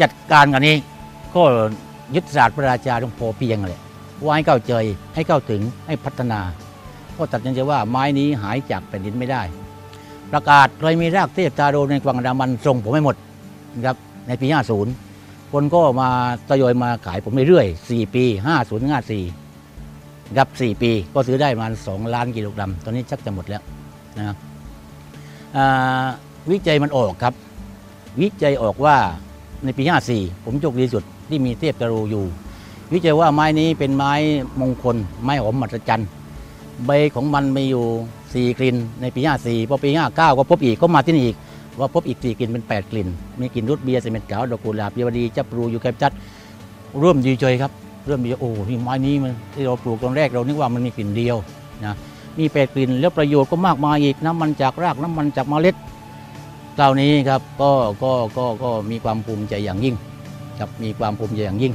[0.00, 0.76] จัดการกันนี้
[1.36, 1.44] ก็
[2.14, 3.78] ยึดศาสตร์พระราชาต้องพอเพียงเลย
[4.22, 4.72] ว่าให้เข้าใจ
[5.14, 6.40] ให้เข้าถึงให้พัฒนา
[7.16, 9.42] ก็ตัดสินใจว่าไม้นี้หายจากแผ่นดินไม่ได้
[10.32, 13.16] ประกาศใครมีรากเทพตาโรในกวางอันดามันส่งผมไม่หมด
[13.74, 13.96] นะครับ
[14.28, 14.46] ในปี
[14.98, 16.08] 50 คนก็มา
[16.48, 23.62] ทยอยมาขายผมเรื่อยๆ 4 ปี 50 54นะครับ4 ปีก็ซื้อได้ประมาณ 2 ล้านกิโลกรัม ตอนนี้ชักจะหมดแล้ว
[24.18, 24.36] นะครับ
[25.56, 26.06] อ่า
[26.50, 27.34] วิจัยมันออกครับ
[28.20, 28.96] วิจัยออกว่า
[29.64, 29.82] ในปี
[30.14, 32.24] 54 ผมโชคดีสุด ที่มีเทพตาโรอยู่
[32.92, 34.12] วิจัยว่าไม้นี้เป็นไม้
[34.60, 36.08] มงคล ไม้หอมมหัศจรรย์
[36.86, 41.36] ใบของมันมีอยู่ 4 กลิ่น ในปี 54พอปี 59 ก็พบอีกก็มาที่นี่อีก
[41.78, 43.08] ว่าพบอีก 4 กลิ่นเป็น 8 กลิ่น
[43.40, 46.12] มีกลิ่นรุดเบียร์เซเมนต์ขาวดอกกุหลาบเยวดีจับปรูยูแคปจัด
[47.02, 47.72] ร่วมดีใจครับ
[48.06, 51.36] เริ่มดีใจโอ้นี่ไม้นี้มันที่เราปลูกตอนแรกเรานึกว่ามันมีกลิ่นเดียว
[51.84, 51.94] นะ
[52.38, 55.76] มีแปดกลิ่นแล้วประโยชน์ก็มากมายอีกน้ำมันจากรากน้ำมันจากเมล็ด
[56.76, 57.70] เหล่านี้ครับก็
[58.02, 59.94] ก็ก็ก็มีความภูมิใจอย่างยิ่ง
[60.60, 61.72] ครับมีความภูมิใจอย่างยิ่ง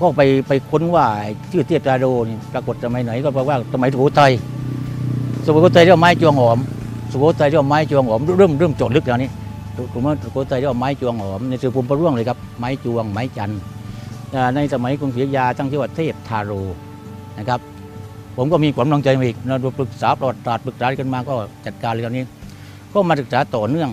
[0.00, 1.06] ก็ไปไปค้นว่า
[1.52, 4.32] ชื่อเทียบตาโดนี่ปรากฏสมัยไหนก็บอกว่าสมัยสุโขทัย
[5.44, 6.58] สุโขทัยเรียกว่าไม้จวงหอม
[7.10, 9.30] สุโขทัยเรียกว่าไม้จวงหอมเริ่มเริ่มโจทย์ลึกแล้วนี่
[9.76, 13.52] ถูกไหมสุโขทัยเรียกว่าไม้จวงหอมในสื่อภูมิประร่วงเลยครับไม้จวงไม้จันท
[14.54, 16.52] ในสมัยกรุงศรีอยุธยาตั้งชื่อว่าเทพทาโร
[17.38, 17.60] นะครับ
[18.36, 21.34] ผมก็มีความลังใจมาอีกเราปรึกษาประวัติศาสตร์ปรึกษากันมาก็
[21.66, 22.24] จัดการเรื่องนี้
[22.92, 23.90] ก็มาศึกษาต่อเนื่อง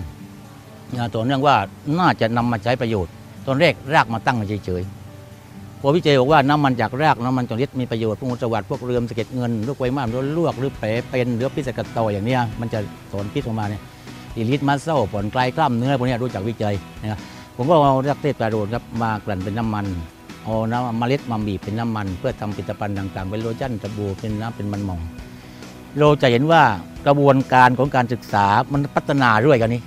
[1.15, 1.55] ต่อเนื่องว่า
[1.99, 3.13] น่าจะนำมาใช้ประโยชน์
[3.47, 10.05] ตอนแรกรากมาตั้งเฉยๆพอวิจัยบอกว่าน้ำมันจากรากน้ำมันจากฤทธิ์มีประโยชน์พวกงูสวัสดิ์พวกเรือมสะเก็ดเงินลูกไวมาก
[10.37, 12.79] ลวกหรือแผลเป็นหรือพิษกัดต่ออย่างเนี้ยมันจะ
[13.11, 13.81] สอนพิษออกมาเนี่ย
[14.35, 17.19] ดีลิทมัสเซลผ่อนคลายกล้ามเนื้อพวกนี้รู้จักวิจัยนะครับ
[17.55, 19.85] ผมก็เอาจากเทพตาโรนครับมากลั่นเป็นน้ำมัน
[20.43, 24.99] เอาน้ำเมล็ดมาบีบเป็นน้ำมัน เพื่อทำผลิตภัณฑ์ต่างๆ เป็นโลชั่นสบู่เป็นน้ำเป็นมันมอง
[25.97, 26.63] เราจะเห็นว่า
[27.07, 29.81] กระบวนการของการศึกษามันพัฒนาเรื่อยกันนี้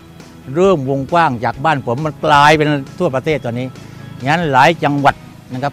[0.54, 3.66] เริ่มวงกว้างจากบ้านผมมันกลายเป็นทั่วประเทศตอนนี้
[4.26, 5.14] งั้นหลายจังหวัด
[5.54, 5.72] นะครับ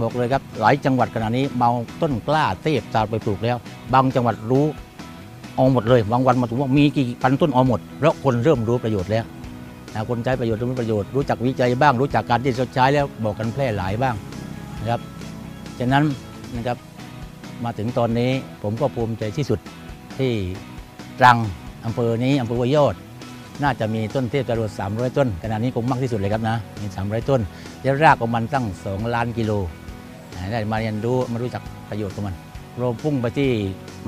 [0.00, 1.70] บอกเลยครับหลายจังหวัดขณะนี้เมา
[2.00, 3.56] ต้นกล้าเทพตาไปปลูกแล้ว
[3.92, 4.66] บางจังหวัดรู้
[5.54, 9.24] เอาหมดเลยบางวันมาถึงว่ามีกี่พันต้นเอาหมดเพราะคนเริ่มรู้ประโยชน์แล้ว
[10.08, 14.14] คนใช้ประโยชน์รู้ประโยชน์รู้จักวิจัยบ้าง รู้จักการที่จะใช้แล้วบอกกันแพร่หลายบ้าง
[14.80, 15.00] นะครับ
[15.78, 16.04] ฉะนั้น
[16.56, 16.78] นะครับ
[17.64, 18.30] มาถึงตอนนี้
[18.62, 19.58] ผมก็ภูมิใจที่สุด
[20.18, 20.32] ที่
[21.20, 21.38] ตรัง
[21.86, 22.94] อำเภอนี้อำเภอวยอด
[23.62, 27.40] น่าจะมีต้นเทพจรวด300 ต้นขณะนี้คงมากที่สุดเลยครับนะมี 300 ต้น
[27.82, 29.52] แล้วรากของมันตั้ง 2 ล้านกิโล
[30.34, 32.34] นะได้มาเรียนรู้มารู้จักประโยชน์ของมัน
[32.78, 33.50] เราพุ่งไปที่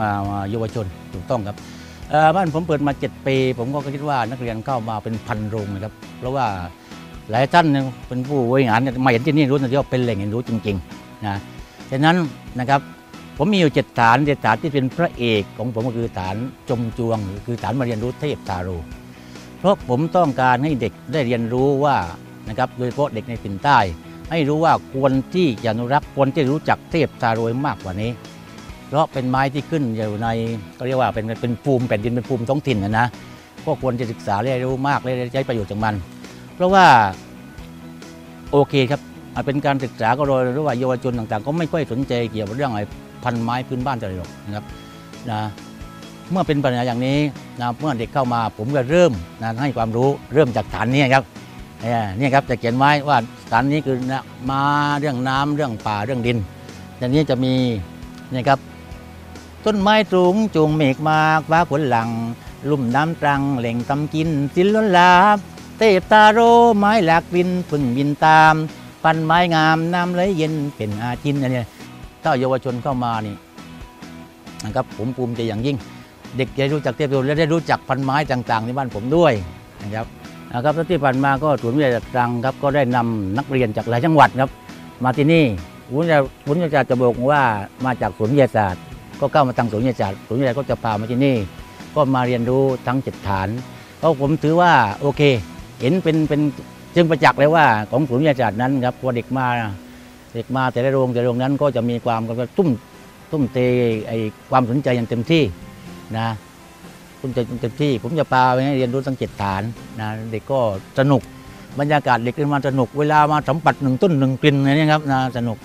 [0.01, 0.09] มา
[0.51, 1.57] เยาวชนถูกต้องครับ
[2.37, 6.47] บ้านผมเปิดมา 7 ปี ผมก็คิดว่านักเรียนเข้ามาเป็นพันโรงนะครับเพราะว่า
[7.31, 7.67] หลายท่าน
[8.09, 11.35] เป็นผู้บริหารเนี่ยมาเห็นที่นี่รู้นะที่ว่าเป็นแหล่งเรียนรู้จริงๆนะ
[11.91, 12.17] ฉะนั้น
[12.59, 12.81] นะครับ
[13.39, 16.37] ผมมีอยู่เจ็ดฐานเจ็ดฐานที่เป็นพระเอกของผมก็คือฐาน
[16.69, 19.04] จมจวง คือฐานมาเรียนรู้เทพตารเพ
[19.65, 21.97] ราะผมต้องการให้เด็กได้เรียนรู้ว่า
[22.49, 23.79] นะครับโดยเฉพาะเด็กในถิ่นใต้
[24.31, 28.11] ให้รู้ว่าควรที่จะอนุรักษ์ควรที่จะรู้จักเทพตาโรยมากกว่านี้
[28.89, 30.29] เพราะเป็นไม้ที่ขึ้นอยู่ใน
[30.79, 33.07] ก็เรียกว่าเป็นเป็นภูมิแผ่นดินเป็นภูมิท้องถิ่นนะนะ
[33.65, 35.95] ก็ควรจะศึกษาเรียนรู้มากและใช้ประโยชน์จากมัน
[36.55, 36.87] เพราะว่า
[38.53, 39.01] โอเคครับ
[39.47, 42.87] เป็นการศึกษาก็โดยรู้ว่าเยาวชนต่างๆ ก็ไม่ค่อยสนใจเกี่ยวกับเรื่องอะไอ้
[43.25, 44.65] พันไม้พื้นบ้านเท่าไรหรอกนะครับ
[45.31, 45.41] นะ
[46.31, 47.19] เมื่อเป็นปัญหาอย่างนี้
[47.61, 51.25] นะเมื่อเด็กเข้ามาผมก็เริ่มนะให้ความรู้เริ่มจากฐานนี้ครับ
[52.19, 53.17] เนี่ยครับจะเขียนไว้ว่า
[53.53, 54.63] ฐานนี้คือนะมา
[54.99, 56.39] เรื่องน้ำเรื่องป่าเรื่องดิน
[56.99, 57.55] อย่างนี้จะมี
[58.35, 58.59] นี่ครับ
[59.65, 62.09] ต้นไม้สูงจูงเมฆมากฟ้าฝนหลัง
[62.71, 65.37] ลุ่มน้ำตรังแหล่งตำกินสินล้นลาม
[65.79, 66.41] เทพตาโร
[66.79, 68.55] ไม้หลากบินพึ่งบินตาม
[69.03, 71.63] ปันไม้งามน้ำไหลเย็นเป็นอาจินอันนี้
[72.23, 73.35] ถ้าเยาวชนเข้ามานี่
[74.65, 75.77] นะครับผมภูมิใจอย่างยิ่ง
[76.37, 79.33] เด็กจะรู้จักเทพโรและได้รู้จักพันไม้ต่างๆในบ้านผมด้วย
[79.83, 80.07] นะครับ
[80.53, 84.51] นะครับที่ผ่านมาก็ศูนย์วิทยาตรังครับก็ได้นำนักเรียนจากหลายจังหวัดครับ
[85.05, 85.45] มาที่นี่
[85.89, 87.43] ศูนย์วิทยาศูนย์วิทยาศาสตร์จะบอกว่า
[87.85, 88.83] มาจากศูนย์วิทยาศาสตร์
[89.21, 91.37] ก็เข้ามาตั้งศูนย์วิทยาศาสตร์ศูนย์วิทยาศาสตร์ก็จะพามาที่นี่
[91.95, 93.49] ก็มาเรียนรู้ทั้งจ็ดฐาน
[93.99, 95.23] เพราะผมถือว่าโอเค
[95.81, 96.41] เห็นเป็นเป็น
[96.95, 99.47] จึงประจักษ์เลยว่าของศูนย์วิทยาศาสตร์นั้นครับพอเด็กมา
[100.35, 102.69] เด็กมาแต่ละโรงแต่ละโรงนั้นก็จะมีความก็ตุ้ม
[103.33, 103.59] ตุ้มเต
[104.09, 104.13] ไอ
[104.51, 105.43] ความสนใจอย่างเต็มที่
[106.19, 106.29] นะ
[107.21, 109.63] ตุ้มใจเต็มที่ ผมจะพาไปให้เรียนรู้ทั้งเจ็ดฐาน
[110.01, 110.59] นะเด็กก็
[110.99, 111.23] สนุก
[111.81, 115.57] บรรยากาศเด็กเรียนมาสนุกเวลามาสัมผัสหนึ่งต้นหนึ่งกลิ่นอะไรนี่ครับนะสนุก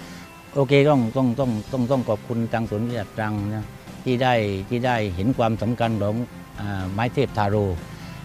[0.55, 3.65] โอเคต้องต้องต้องต้องต้องขอบคุณทางศูนวิทยาตรังนะ
[4.03, 4.33] ที่ได้
[4.69, 6.15] ที่ได้เห็นความสำคัญของ
[6.59, 7.55] อไม้เทพทาโร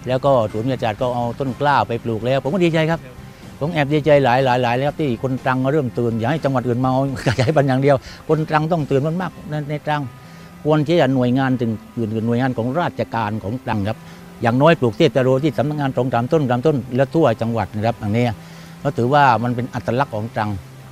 [0.09, 3.01] แล้วก็ศูนวิทยาศาสตร์ก็เอาต้นกล้าไปปลูกแล้ว ผมก็ดีใจครับ
[3.61, 7.97] ผมแอบดีใจหลายหลายหลายแล้วครับที่คนตรังก็เริ่มตื่น อย่าให้จังหวัดอื่นมาเอากระจายพันธุ์อย่างเดียว
[8.29, 10.03] คนตรังต้องตื่นมันมากในในตรัง
[10.65, 13.99] ควรที่จะหน่วยงานถึงอื่นๆหน่วยงานของราชการของตรังครับ
[14.43, 18.25] อย่างน้อยปลูกเทพทาโรที่สำนักงานตรงตามต้นตามต้น และทั่วจังหวัดนะครับอย่างนี้
[18.83, 20.51] ก็ถือว่ามันเป็นอัตลักษณ์ของตรัง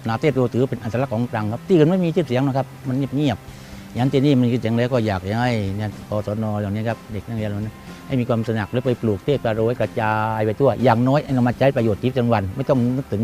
[0.08, 7.70] นาเทพโรถือเป็นอัตลักษณ์ของตรังครับที่อื่นไม่มีชื่อเสียงนะครับ มันเงียบๆอย่างที่นี่มันมีชื่อเสียงแล้วก็อยากให้เนี่ยกศนอย่างนี้ครับเด็กนักเรียนเหล่านี
[8.06, 13.22] ให้มีความสนักแล้วไปปลูกเทพโรให้กระจายไปทั่ว อย่างน้อยเอามาใช้ประโยชน์ทิพย์จังหวันไม่ต้องนึกถึง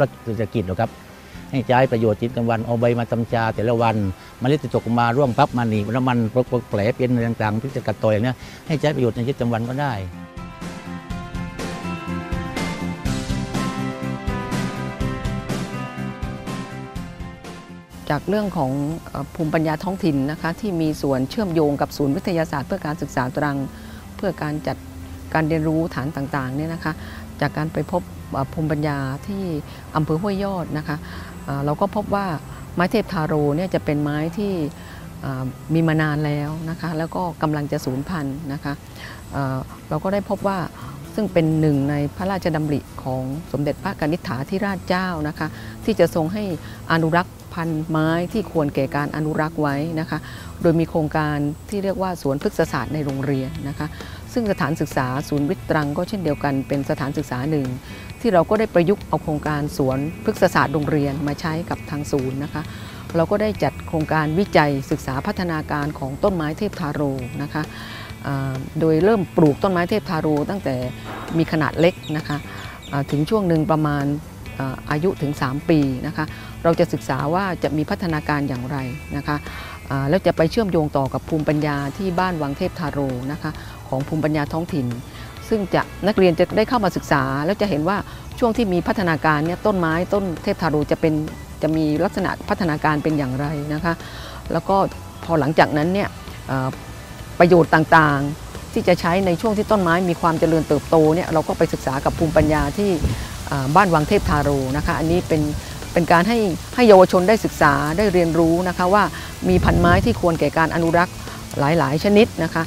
[0.00, 0.90] รัฐเศรษฐกิจหรอกครับ
[1.50, 3.96] ให้ใช้ประโยชน์ทิพย์จังวันเอาใบมาทำชาแต่ละวัน
[4.42, 9.94] มเมล็ดจะตกมาร่วงปั๊บมาหนีบแล้วมันปลกแผลเป็นอะไรต่างๆที่จะกัดต่อยอย่างเนี้ยให้ใช้ประโยชน์ในชีวิตประจำวันก็ได้
[18.10, 18.70] จากเรื่องของ
[19.34, 23.56] ภูมิปัญญาท้องถิ่นนะคะที่มีส่วนเชื่อมโยงกับศูนย์วิทยาศาสตร์เพื่อการศึกษาตรัง
[24.16, 24.76] เพื่อการจัด
[25.34, 26.92] การเรียนรู้ฐานต่างๆเนี่ยนะคะ
[27.40, 28.02] จากการไปพบ
[28.52, 29.42] ภูมิปัญญาที่
[29.96, 30.96] อำเภอห้วยยอดนะคะ
[31.64, 32.26] เราก็พบว่า
[32.74, 34.52] ไม้เทพทาโรเนี่ยจะเป็นไม้ที่
[35.74, 38.72] มีมานานแล้วนะคะแล้วก็กำลังจะสูญพันธุ์นะคะ
[39.32, 40.58] เเราก็ได้พบว่า
[41.14, 45.48] ซึ่งเป็นหนึ่งในพระราชดำริของสมเด็จพระกนิษฐาธิราชเจ้านะคะ
[45.84, 46.42] ที่จะทรงให้
[46.92, 50.18] อนุรักษ์พันธุ์ไม้ที่ควรแก่การอนุรักษ์ไว้นะคะ
[50.62, 51.36] โดยมีโครงการ
[51.68, 53.86] ที่เรียกว่าสวนพฤกษศาสตร์ในโรงเรียนนะคะ
[54.32, 57.66] ซึ่งสถานศึกษาศูนย์วิทย์ตรังก็เช่นเดียวกันเป็นสถานศึกษาหนึ่ง
[58.20, 62.62] ที่เราก็ได้ประยุกต์เอาโครงการสวนพฤกษศาสตร์โรงเรียนมาใช้กับทางศูนย์นะคะ
[63.16, 67.02] เราก็ได้จัดโครงการวิจัยศึกษาพัฒนาการของต้นไม้เทพทาโร
[67.42, 67.62] นะคะ
[68.80, 70.74] โดยเริ่มปลูกต้นไม้เทพทาโรตั้งแต่
[71.38, 72.38] มีขนาดเล็กนะคะ
[73.10, 74.04] ถึงช่วงหนึ่งประมาณ
[74.90, 76.24] อายุถึง 3 ปีนะคะ
[76.64, 78.78] เราจะศึกษาว่าจะมีพัฒนาการอย่างไร
[79.16, 79.36] นะคะ
[80.08, 83.00] แล้วจะไปเชื่อมโยงต่อกับภูมิปัญญาที่บ้านวังเทพทาโร
[83.32, 83.50] นะคะ
[83.88, 84.86] ของภูมิปัญญาท้องถิ่น
[85.48, 87.96] ซึ่งจะนักเรียนจะได้เข้ามาศึกษา แล้วจะเห็นว่า
[88.38, 91.14] ช่วงที่มีพัฒนาการเนี่ยต้นไม้ต้นเทพทารูจะเป็น
[91.62, 93.94] จะมีลักษณะพัฒนาการเป็นอย่างไรนะคะ
[94.52, 94.76] แล้วก็
[95.24, 96.08] พอหลังจากนั้นเนี่ย
[97.38, 102.90] ประโยชน์ต่างๆ ที่จะใช้ในช่วงที่ต้นไม้มีความเจริญเติบโตเนี่ยเราก็ไปศึกษากับภูมิปัญญาที่
[103.76, 105.42] บ้านวังเทพทาโรนะคะ อันนี้เป็น
[105.92, 106.38] เป็นการให้
[106.74, 109.04] ให้เยาวชนได้ศึกษาได้เรียนรู้นะคะว่า
[109.48, 111.14] มีพันไม้ที่ควรแก่การอนุรักษ์
[111.58, 112.62] หลาย ๆ ชนิดนะคะ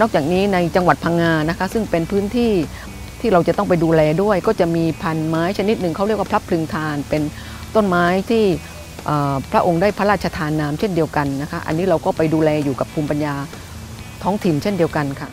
[0.00, 2.52] นอกจากนี้ในจังหวัดพังงานะคะ ซึ่งเป็นพื้นที่
[3.20, 7.22] ที่เราจะต้องไปดูแลด้วย ก็จะมีพันไม้ชนิดหนึ่งเขาเรียกว่าพลับพลึงทาน เป็น
[7.74, 8.44] ต้นไม้ที่
[9.52, 13.34] พระองค์ได้พระราชทานนามเช่นเดียวกันนะคะ อันนี้เราก็ไปดูแลอยู่กับภูมิปัญญา
[14.22, 15.28] ท้องถิ่นเช่นเดียวกันค่ะ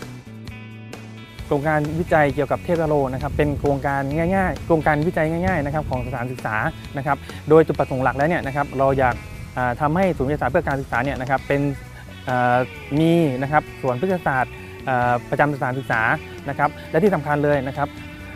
[1.46, 4.02] โครงการวิจัยเกี่ยวกับเทพตะโลนะครับเป็นโครงการ
[4.36, 6.56] ง่ายๆ โครงการวิจัยง่ายๆนะครับของสถานศึกษา
[6.98, 7.18] นะครับ
[7.50, 9.16] โดยจุดประสงค์หลักแล้วเนี่ยนะครับเราอยาก
[9.58, 11.62] อ่าทำให้ศูนย์วิทยาศาสตร์เพื่อการศึกษาเนี่ยนะครับเป็น
[13.00, 14.54] มีนะครับสวนพฤกษศาสตร์
[15.30, 16.02] ประจำสถานศึกษา
[16.50, 17.88] นะครับและที่สำคัญเลยนะครับ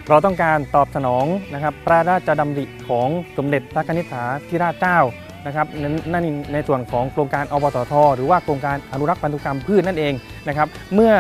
[0.10, 5.00] เราต้องการตอบสนองนะครับพระราชดำริของสมเด็จพระนิษฐาธิราชเจ้า
[5.46, 5.68] นะครับ
[6.12, 10.14] นั่นในส่วนของโครงการอบตทหรือว่าโครงการอนุรักษ์พันธุกรรมพืชนั่นเอง
[10.48, 11.14] นะครับ เมื่อ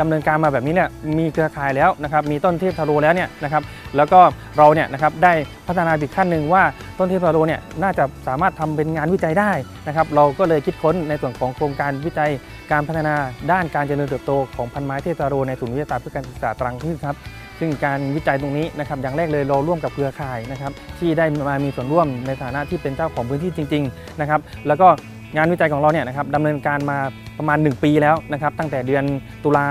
[0.00, 3.62] ดำเนินการมาแบบนี้เนี่ยมีเครือข่ายแล้วนะครับมีต้นเทพทาโรแล้วเนี่ยนะครับ
[3.96, 4.20] แล้วก็
[4.56, 5.32] เราเนี่ยนะครับได้
[5.68, 6.62] พัฒนาอีกขั้นหนึ่งว่า
[6.98, 9.50] ต้นเทพทาโรเนี่ยน่าจะสามารถทำเป็นงานวิจัยได้
[9.86, 12.30] นะครับเราก็เลยคิดค้นในส่วนของโครงการวิจัย
[12.72, 13.14] การพัฒนา
[13.52, 17.16] ด้านการเจริญเติบโตของพันไม้เทพทาโรในศูนย์วิทยาศาสตร์เพื่อการศึกษาตรังที่ครับ
[17.60, 24.88] ซึ่งการวิจัยตรงนี้นะครับอย่างแรกเลยเราร่วมกับเครือข่ายนะครับที่ได้มามีส่วนร่วมในฐานะที่เป็นเจ้าของพื้นที่จริงๆนะครับแล้วก็
[25.34, 26.98] งานวิจัยของเราเนี่ยนะครับดำเนินการมา
[27.38, 29.04] ประมาณ 1 ปีแล้วนะครับ ตั้งแต่เดือน
[29.44, 29.66] ตุลา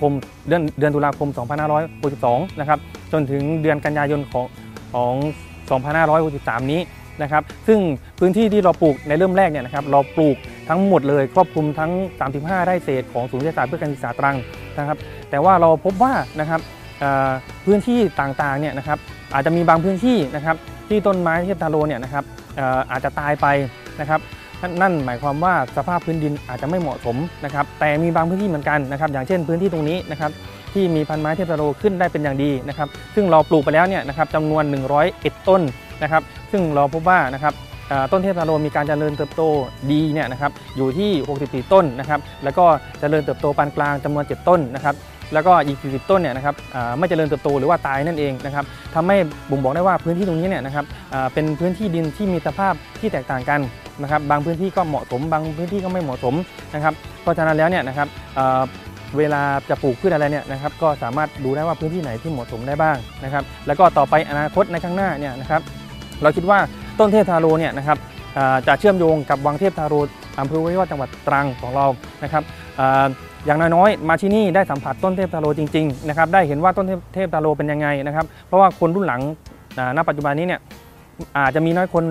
[0.00, 0.12] คม
[0.48, 1.28] เดือนเดือนตุลาคม
[1.94, 2.78] 2562 นะครับ
[3.12, 4.46] จนถึงเดือนกันยายนของ
[4.94, 5.14] ของ
[6.12, 6.80] 2563 นี้
[7.22, 7.80] นะครับ ซึ่ง
[8.18, 10.36] พื้นที่ที่เราปลูกในเริ่มแรกเนี่ยนะครับ เราปลูก
[10.68, 11.92] ทั้งหมดเลยครอบคลุมทั้ง
[12.28, 14.36] 35 ไร่เศษของศูนย์วิทยาศาสตร์เพื่อการศึกษาตรัง
[14.78, 14.96] นะครับ
[15.30, 16.60] แต่ว่าเราพบว่านะครับ
[17.64, 18.98] พื้นที่ต่างๆเนี่ยนะครับ
[19.34, 20.56] อาจจะมีบางพื้นที่นะครับ
[20.88, 22.24] ที่ต้นไม้เทพทาโรเนี่ยนะครับ
[22.90, 23.46] อาจจะตายไป
[24.00, 24.20] นะครับ
[24.80, 30.30] นั่นหมายความว่าสภาพพื้นดินอาจจะไม่เหมาะสมนะครับแต่มีบางพื้นที่เหมือนกันนะครับอย่างเช่นพื้นที่ตรงนี้นะครับ
[30.74, 34.64] ที่มีพันไม้เทพทาโรขึ้นได้เป็นอย่างดีนะครับซึ่งเราปลูกไปแล้วเนี่ยนะครับจำนวน
[35.04, 35.62] 101 ต้น
[36.02, 36.22] นะครับ
[36.52, 37.54] ซึ่งเราพบว่านะครับ
[38.12, 39.42] ต้นเทพทาโรมีการเจริญเติบโต
[39.90, 41.10] ดีเนี่ยนะครับอยู่ที่
[41.64, 42.64] 64 ต้นนะครับแล้วก็
[43.00, 44.94] เจริญเติบโตปานกลางจำนวน 7 ต้นนะครับ
[45.32, 46.54] แล้วก็อีก 40 ต้นเนี่ยนะครับ
[46.98, 49.16] ไม่เจริญเติบโตหรือว่าตายนั่นเองนะครับทำให้
[49.50, 50.84] บ่งบอกได้ว่าพื้นที่ตรงนี้เนี่ยนะครับ
[51.32, 53.60] เป็นพื้นที่ดินที่มีสภาพที่แตกต่างกัน
[54.02, 56.34] นะครับบางพื้นที่ก็เหมาะสม บางพื้นที่ก็ไม่เหมาะสม
[56.74, 58.08] นะครับเพราะฉะนั้นแล้วเนี่ยนะครับ
[59.18, 65.60] เวลาจะปลูกพืชอะไรเนี่ยนะครับก็สามารถดูได้ว่าพื้นที่ไหนที่เหมาะสมได้บ้างนะครับแล้วก็ต่อไปอนาคตในข้างหน้าเนี่ยนะครับ
[66.22, 66.58] เราคิดว่า
[66.98, 67.98] ต้นเทพทาโรเนี่ยนะครับ
[68.66, 69.94] จะเชื่อมโยงกับวังเทพทาโร
[70.40, 71.86] อำเภอห้วยยดจังหวัดตรังของเรา
[72.22, 72.42] นะครับ
[73.46, 79.20] อย่างน้อยๆมาที่นี่ได้สัมผัสต้นเทพตาโรจริงๆนะครับได้เห็นว่าต้นเทพตาโรเป็นยังไงนะครับเพราะว่าคนรุ่นหลัง
[79.96, 80.60] ณปัจจุบันนี้เนี่ย
[81.38, 82.04] อาจจะมีน้อยคน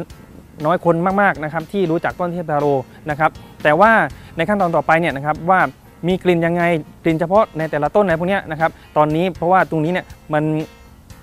[0.65, 2.65] น้อยคนมากๆนะครับที่รู้จักต้นเทพตาโร
[3.09, 3.31] นะครับ
[3.63, 3.91] แต่ว่า
[4.37, 5.59] ในขั้นตอนต่อไปเนี่ยนะครับว่า
[6.07, 6.63] มีกลิ่นยังไง
[7.03, 10.43] กลิ่นเฉพาะในแต่ละต้นในพวกนี้นะครับตอนนี้เพราะว่าตรงนี้เนี่ยมัน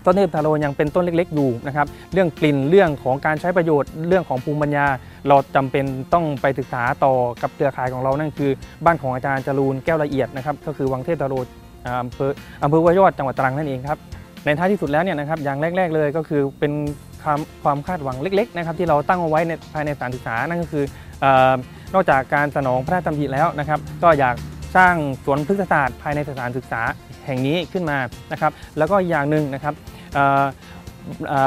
[0.04, 4.86] ต้นเทพตาโรยังเป็นต้นเล็ก ๆ อยู่นะครับเรื่องกลิ่นเรื่องของการใช้ประโยชน์เรื่องของภูมิปัญญา
[5.28, 8.50] เราจำเป็นต้องไปศึกษาต่อกับเครือข่ายของเรานั่นคือ
[8.84, 11.34] บ้านของอาจารย์จรูนแก้วละเอียดนะครับก็คือวังเทพตาโร
[11.86, 13.98] อ่าอำเภออำเภอวยยอดจังหวัดตรังนั่นเองครับ
[14.44, 16.72] ในท้ายที่สุดแล้วเนี่ยนะครับอย่างแรก ๆ เลยก็คือเป็น
[17.22, 20.84] ความความคาดหวังเล็กๆนะครับที่เราตั้งเอาไว้ในภายในสถานศึกษานั่นก็คือ
[21.24, 21.52] ออ
[21.94, 24.36] นอกจากการสนองพระราชดำริแล้วนะครับ ก็อยาก
[24.76, 26.82] สร้างสวนพฤกษศาสตร์ภายในสถานศึกษา
[27.26, 27.98] แห่งนี้ขึ้นมา
[28.32, 29.74] นะครับแล้วก็อย่างหนึ่งนะครับ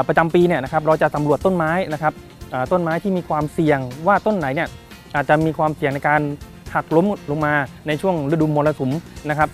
[0.08, 2.12] ประจำปีเนี่ยนะครับเราจะสำรวจต้นไม้นะครับ
[2.72, 4.68] ต้นไม้ที่มีความเสี่ยงว่าต้นไหนเนี่ย
[5.14, 6.20] อาจจะมีความเสี่ยงในการ
[6.74, 7.54] หักล้มลงมา
[7.86, 8.92] ในช่วงฤดูมรสุม
[9.30, 9.48] นะครับ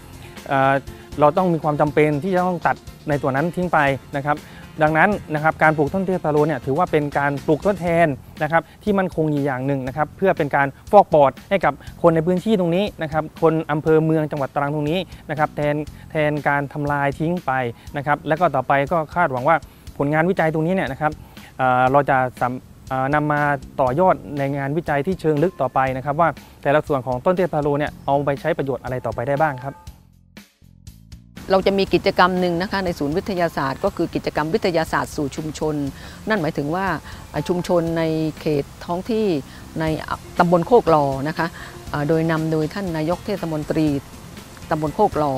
[1.20, 2.76] เราต้องมีความจำเป็นที่จะต้องตัด
[3.09, 3.78] ในส่วนั้นทิ้งไป
[4.16, 4.37] นะครับ
[4.83, 8.06] ดังนั้นนะครับการปลูกต้นเทพตาโรเนี่ยถือว่าเป็นการปลูกทดแทน
[8.42, 14.98] นะครับที่มันคงอยู่อย่างหนึ่งนะครับเพื่อเป็นการฟอกปอดให้กับคนในพื้นที่ตรงนี้นะครับคนอำเภอเมืองจังหวัดตรังตรงนี้
[15.30, 15.76] นะครับแทน
[16.11, 17.52] แทนการทำลายทิ้งไป
[17.97, 19.57] นะครับแล้วก็ต่อไปก็คาดหวังว่า
[19.99, 21.12] ผลงานวิจัยตรงนี้เนี่ยนะครับ
[21.59, 22.53] เเราจะสาม
[22.88, 23.40] เอ่อนำมา
[23.80, 26.28] ต่อยอดในงานวิจัยที่เชิงลึกต่อไปนะครับ ว่า
[26.62, 29.74] แต่ละส่วนของต้นเทพตาโรเนี่ยเอาไปใช้ประโยชน์อะไรต่อไปได้บ้างครับ
[31.51, 35.74] เราจะมีกิจกรรมหนึ่งนะคะในศูนย์วิทยาศาสตร์ ก็คือกิจกรรมวิทยาศาสตร์สู่ชุมชน
[36.28, 36.86] นั่นหมายถึงว่า
[37.49, 38.03] ชุมชนใน
[38.41, 39.26] เขตท้องที่
[39.80, 39.84] ใน
[40.38, 41.47] ตำบลโคกหลอนะคะ
[42.09, 43.86] โดยนำโดยท่านนายกเทศมนตรี
[44.70, 45.34] ตำบลโคกหลอ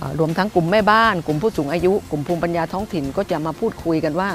[0.00, 4.30] อ่ารวมทั้งกลุ่มแม่บ้าน กลุ่มผู้สูงอายุ กลุ่มภูมิปัญญาท้องถิ่นก็จะมาพูดคุยกันว่า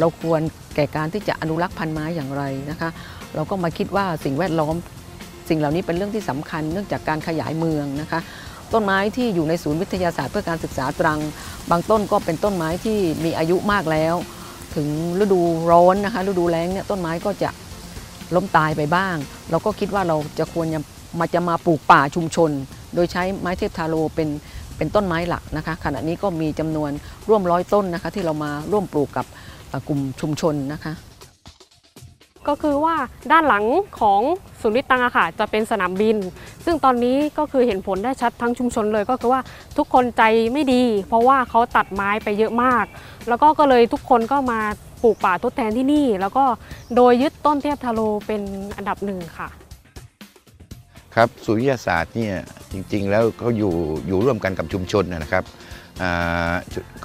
[0.00, 0.40] เราควร
[0.76, 2.90] แก่การที่จะอนุรักษ์พันธุ์ไม้อย่างไรนะคะ
[3.34, 4.74] เราก็มาคิดว่าสิ่งแวดล้อม
[5.48, 8.20] สิ่งเหล่านี้เป็นเรื่องที่สำคัญเนื่องจากการขยายเมืองนะคะ
[8.74, 11.20] ต้นไม้ที่อยู่ในศูนย์วิทยาศาสตร์เพื่อการศึกษาตรัง
[11.70, 14.14] บางต้นก็เป็นต้นไม้ที่มีอายุมากแล้ว
[14.74, 14.88] ถึง
[15.20, 17.50] ฤดูร้อนนะคะ ฤดูแล้งเนี่ยต้นไม้ก็จะ
[18.34, 19.16] ล้มตายไปบ้าง
[19.50, 20.80] เราก็คิดว่าเราจะควรจะ
[21.18, 22.50] มาจะมาปลูกป่าชุมชน
[22.94, 24.28] โดยใช้ไม้เทพทาโรเป็น
[24.76, 26.90] เป็นต้นไม้หลักนะคะ ขณะนี้ก็มีจำนวน
[27.28, 29.26] ร่วมร้อยต้นนะคะ ที่เรามาร่วมปลูกกับ
[29.88, 30.92] กลุ่มชุมชนนะคะ
[32.48, 32.96] ก็คือว่า
[33.32, 33.64] ด้านหลัง
[34.00, 34.20] ของ
[34.60, 36.16] ศูนย์วิตังอะค่ะ จะเป็นสนามบิน
[36.64, 39.40] ซึ่งตอนนี้ก็คือเห็นผลได้ชัดทั้งชุมชนเลยก็คือว่า
[39.76, 40.22] ทุกคนใจ
[40.52, 42.84] ไม่ดี เพราะว่าเขาตัดไม้ไปเยอะมาก
[43.28, 44.60] แล้วก็ก็เลยทุกคนก็มา
[45.02, 46.44] ปลูกป่าทดแทนที่นี่ แล้วก็
[46.96, 48.42] โดยยึดต้นเทพทาโรเป็น
[48.76, 49.48] อันดับหนึ่งค่ะ
[51.14, 52.34] ครับศูนย์วิทยาศาสตร์เนี่ย
[52.72, 53.72] จริงๆ แล้วเขาอยู่
[54.08, 55.44] อยู่ร่วมกันกับชุมชนนะครับ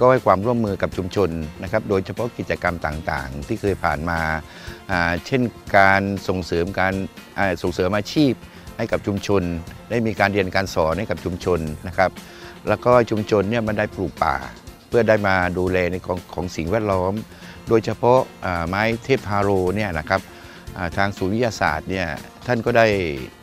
[0.02, 1.30] ็ให้ความร่วมมือกับชุมชน
[1.62, 4.20] นะครับโดยเฉพาะกิจกรรมต่างๆ ที่เคยผ่านมา
[5.26, 5.42] เช่น
[5.78, 6.94] การส่งเสริมการ
[7.62, 8.32] ส่งเสริมอาชีพ
[8.76, 9.42] ให้กับชุมชน
[9.90, 12.10] ได้มีการเรียนการสอนให้กับชุมชนนะครับ
[12.68, 14.36] แล้วก็ชุมชนเนี่ยมันได้ปลูกป่า
[14.88, 17.12] เพื่อได้มาดูแลในของของสิ่งแวดล้อม
[17.68, 18.20] โดยเฉพาะ
[18.68, 20.20] ไม้เทพฮาโรเนี่ยนะครับ
[20.96, 22.06] ทางศูนย์วิทยาศาสตร์เนี่ย
[22.46, 22.86] ท่านก็ได้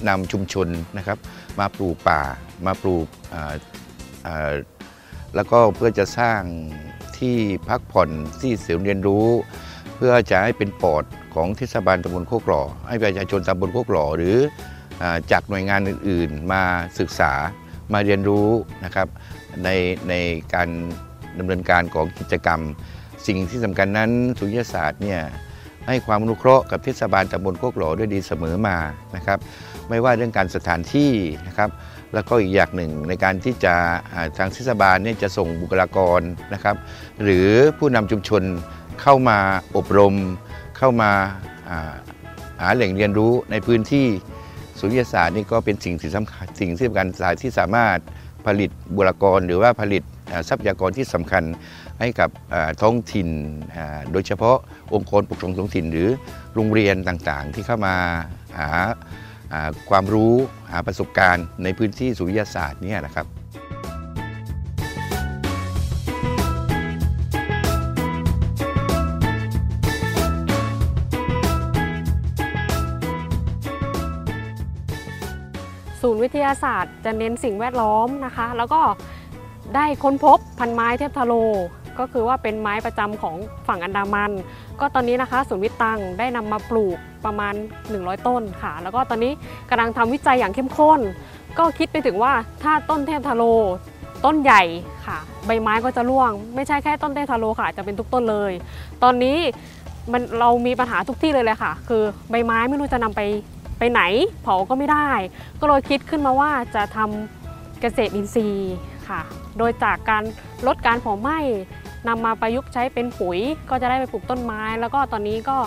[0.07, 0.67] นำชุมชน
[0.97, 1.17] นะครับ
[1.59, 2.21] มาปลูกป่า
[2.65, 3.07] มาปลูก
[5.35, 6.41] แล้วก็เพื่อจะสร้าง
[7.17, 7.35] ที่
[7.69, 8.09] พักผ่อน
[8.41, 9.27] ที่เสริมเรียนรู้
[9.95, 11.03] เพื่อจะให้เป็นปอด
[11.35, 14.37] ของเทศบาลตำบลโคกหล่อให้ประชาชนตำบลโคกหล่อหรือ
[15.31, 16.63] จากหน่วยงานอื่น ๆ มา
[16.99, 17.33] ศึกษา
[17.93, 18.49] มาเรียนรู้
[18.85, 19.07] นะครับ
[19.63, 19.69] ใน
[20.09, 20.13] ใน
[20.53, 20.69] การ
[21.39, 22.59] ดำเนินการของกิจกรรม
[23.27, 25.21] สิ่งที่สำคัญนั้นสุริยศาสตร์เนี่ย
[25.87, 28.77] ให้ความอนุเคราะห์กับเทศบาลตำบลโคกหล่อด้วยดีเสมอมา
[29.15, 29.39] นะครับ
[29.89, 31.11] ไม่ว่าเรื่องการสถานที่
[31.47, 31.69] นะครับ
[32.13, 33.75] แล้วก็อีกอย่างหนึ่งในการที่จะ
[34.37, 36.21] ทางเทศบาลเนี่ยจะส่งบุคลากร
[36.53, 36.75] นะครับ
[37.23, 37.47] หรือ
[37.77, 38.43] ผู้นำชุมชน
[39.01, 39.37] เข้ามา
[39.77, 40.15] อบรม
[40.77, 41.11] เข้ามา
[42.61, 44.05] หาแหล่งเรียนรู้ในพื้นที่
[44.79, 47.99] สุริยศาสตร์นี่ก็เป็นสิ่งที่สำคัญสิ่งที่สำคัญสายที่สามารถ
[48.45, 50.03] ผลิตบุคลากรหรือว่าผลิต
[50.49, 51.43] ทรัพยากรที่สำคัญ
[51.99, 52.29] ให้กับ
[52.81, 53.29] ท้องถิ่น
[54.11, 54.57] โดยเฉพาะ
[54.93, 56.09] องค์กรปกครองท้องถิ่นหรือ
[56.55, 57.95] โรงเรียนต่างๆ ที่เข้ามา
[58.57, 58.69] หา
[59.89, 60.33] ความรู้
[60.71, 63.27] หาประสบการณ์ในพื้นที่สุริยศาสตร์นี่ยนะครับ
[76.01, 78.81] ศูนย์วิทยาศาสตร์จะเน้นสิ่งแวดล้อมนะคะ แล้วก็
[79.75, 81.33] ได้ค้นพบพันไม้เทพทาโร
[81.99, 83.35] ก็คือว่าเป็นไม้ประจำของ
[83.67, 84.31] ฝั่งอันดามัน
[84.79, 87.53] ก็ตอนนี้นะคะศูนย์วิทตังได้นำมาปลูกประมาณ
[87.89, 89.31] 100 ต้นค่ะ แล้วก็ตอนนี้
[89.69, 90.99] กำลังทำวิจัยอย่างเข้มข้น
[91.57, 92.33] ก็คิดไปถึงว่า
[92.63, 93.43] ถ้าต้นเทพทาโร
[94.25, 94.63] ต้นใหญ่
[95.07, 98.51] ค่ะ ใบไม้ก็จะร่วง ไม่ใช่แค่ต้นเทพทาโรค่ะจะเป็นทุกต้นเลย
[99.03, 99.37] ตอนนี้
[100.11, 103.21] มันเรามีปัญหาทุกที่เลยเลยค่ะ คือใบไม้ไม่รู้จะนำไป
[103.79, 104.01] ไปไหน
[104.43, 105.09] เผาก็ไม่ได้
[105.59, 108.75] ก็เลยคิดขึ้นมาว่าจะทำเกษตรอินทรีย์
[109.09, 109.21] ค่ะ
[109.57, 110.23] โดยจากการ
[110.67, 111.39] ลดการเผาไหม้
[112.07, 113.39] นำมาประยุกต์ใช้เป็นปุ๋ย
[113.69, 115.57] ก็จะได้ไปปลูกต้นไม้ แล้วก็ตอนนี้ก็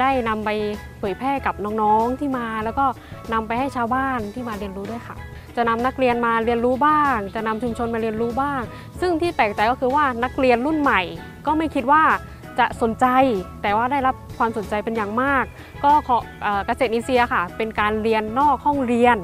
[0.00, 0.50] ได้นำไป
[0.98, 2.86] เผยแพร่กับน้องๆที่มา แล้วก็
[3.32, 5.16] นำไปให้ชาวบ้านที่มาเรียนรู้ด้วยค่ะ
[5.56, 8.60] จะนำนักเรียนมาเรียนรู้บ้าง จะนำชุมชนมาเรียนรู้บ้าง
[9.00, 11.00] ซึ่งที่แปลกใจก็คือว่านักเรียนรุ่นใหม่
[11.46, 12.02] ก็ไม่คิดว่า
[12.58, 13.06] จะสนใจ
[13.62, 15.44] แต่ว่าได้รับความสนใจเป็นอย่างมาก
[15.84, 19.16] ก็ขอเอ่อเกษตรอินทรีย์ค่ะ เป็นการเรียนนอกห้องเรียน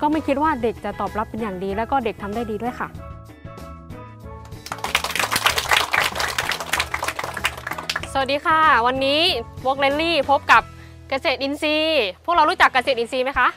[0.00, 2.88] ก็ไม่คิดว่าเด็กจะตอบรับเป็นอย่างดี แล้วก็เด็กทำได้ดีด้วยค่ะ
[8.14, 9.20] สวัสดีค่ะ วันนี้
[9.66, 10.62] วอกเลนลี่พบกับ
[11.10, 13.48] เกษตรอินทรีย์ พวกเรารู้จักเกษตรอินทรีย์ไหมคะ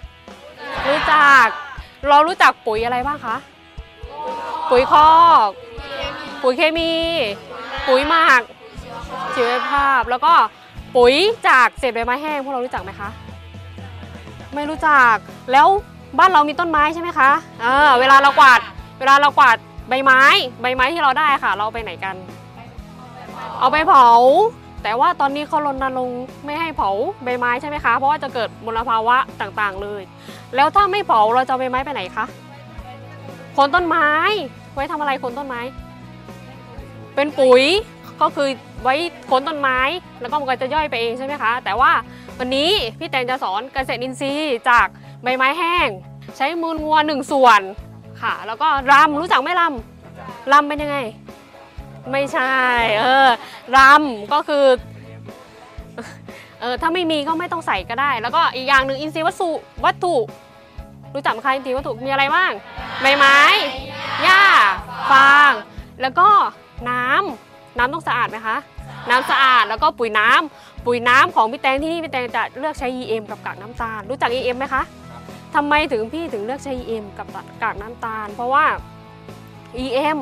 [0.89, 1.45] รู้จัก
[2.09, 3.35] เรารู้จักปุ๋ยอะไรบ้างคะ
[4.69, 5.11] ปุ๋ยคอ
[5.47, 5.49] ก
[6.43, 6.93] ปุ๋ยเคมี
[7.87, 8.41] ปุ๋ยหมัก
[9.35, 10.33] ชีวภาพ แล้วก็
[10.95, 11.13] ปุ๋ย
[11.47, 13.09] จากเศษใบไม้แห้ง พวกเรารู้จักไหมคะ
[14.55, 15.15] ไม่รู้จัก
[15.51, 15.67] แล้ว
[16.19, 17.29] บ้านเรามีต้นไม้ใช่ไหมคะ
[17.61, 18.59] เออเวลาเรากวาด
[18.99, 19.57] เวลาเรากวาด
[19.89, 20.21] ใบไม้
[20.61, 22.15] ใบไม้ที่เราได้ค่ะ เราเอาไปไหนกัน
[23.59, 24.09] เอาไปเผา
[24.83, 26.89] แต่ว่าตอนนี้เขารณรงค์ไม่ให้เผา
[27.23, 30.01] ใบไม้ใช่ไหมคะ เพราะว่าจะเกิดมลภาวะต่างๆเลย
[30.55, 32.25] แล้วถ้าไม่เผาเราจะเอาใบไม้ไปไหนคะ
[33.53, 34.07] โคนต้นไม้
[34.73, 35.61] ไว้ทำอะไรโคนต้นไม้
[37.15, 37.63] เป็นปุ๋ย
[38.21, 38.47] ก็คือ
[38.83, 38.95] ไว้
[39.25, 39.79] โคนต้นไม้
[40.21, 41.91] แล้วก็มันก็จะย่อยไปเองใช่ไหมคะ แต่ว่า
[42.39, 44.87] วันนี้พี่แตงจะสอนเกษตรอินทรีย์จาก
[45.23, 45.87] ใบไม้แห้ง
[46.37, 47.61] ใช้มูลวัวหนึ่งส่วน
[48.21, 50.97] ค่ะ แล้วก็รำรู้จักไหมรำรำเป็นยังไง
[52.11, 52.53] ไม่ใช่
[52.99, 53.27] เออ
[53.75, 54.65] รำก็คือ
[56.61, 59.49] เออถ้าไม่มีก็ไม่ต้องใส่ก็ได้ แล้วก็อีกอย่างหนึ่งอินทรีย์วัตถุ
[59.85, 60.15] วัตถุ
[61.15, 62.51] รู้จักไหมคะอินทรีย์วัตถุมีอะไรบ้าง
[63.01, 63.37] ใบไม้
[64.23, 64.43] หญ้า
[65.11, 65.51] ฟาง
[66.01, 66.29] แล้วก็
[66.89, 68.57] น้ำน้ำต้องสะอาดไหมคะ
[69.09, 74.83] น้ำสะอาดแล้วก็ปุ๋ยน้ำปุ๋ยน้ำของพี่แตงที่นี่พี่แตงจะเลือกใช้ EM กับกากน้ำตาล รู้จัก EM ไหมคะ
[75.55, 77.27] ทำไมถึงพี่ถึงเลือกใช้ EM กับ
[77.63, 78.65] กากน้ำตาล เพราะว่า
[79.83, 80.19] EM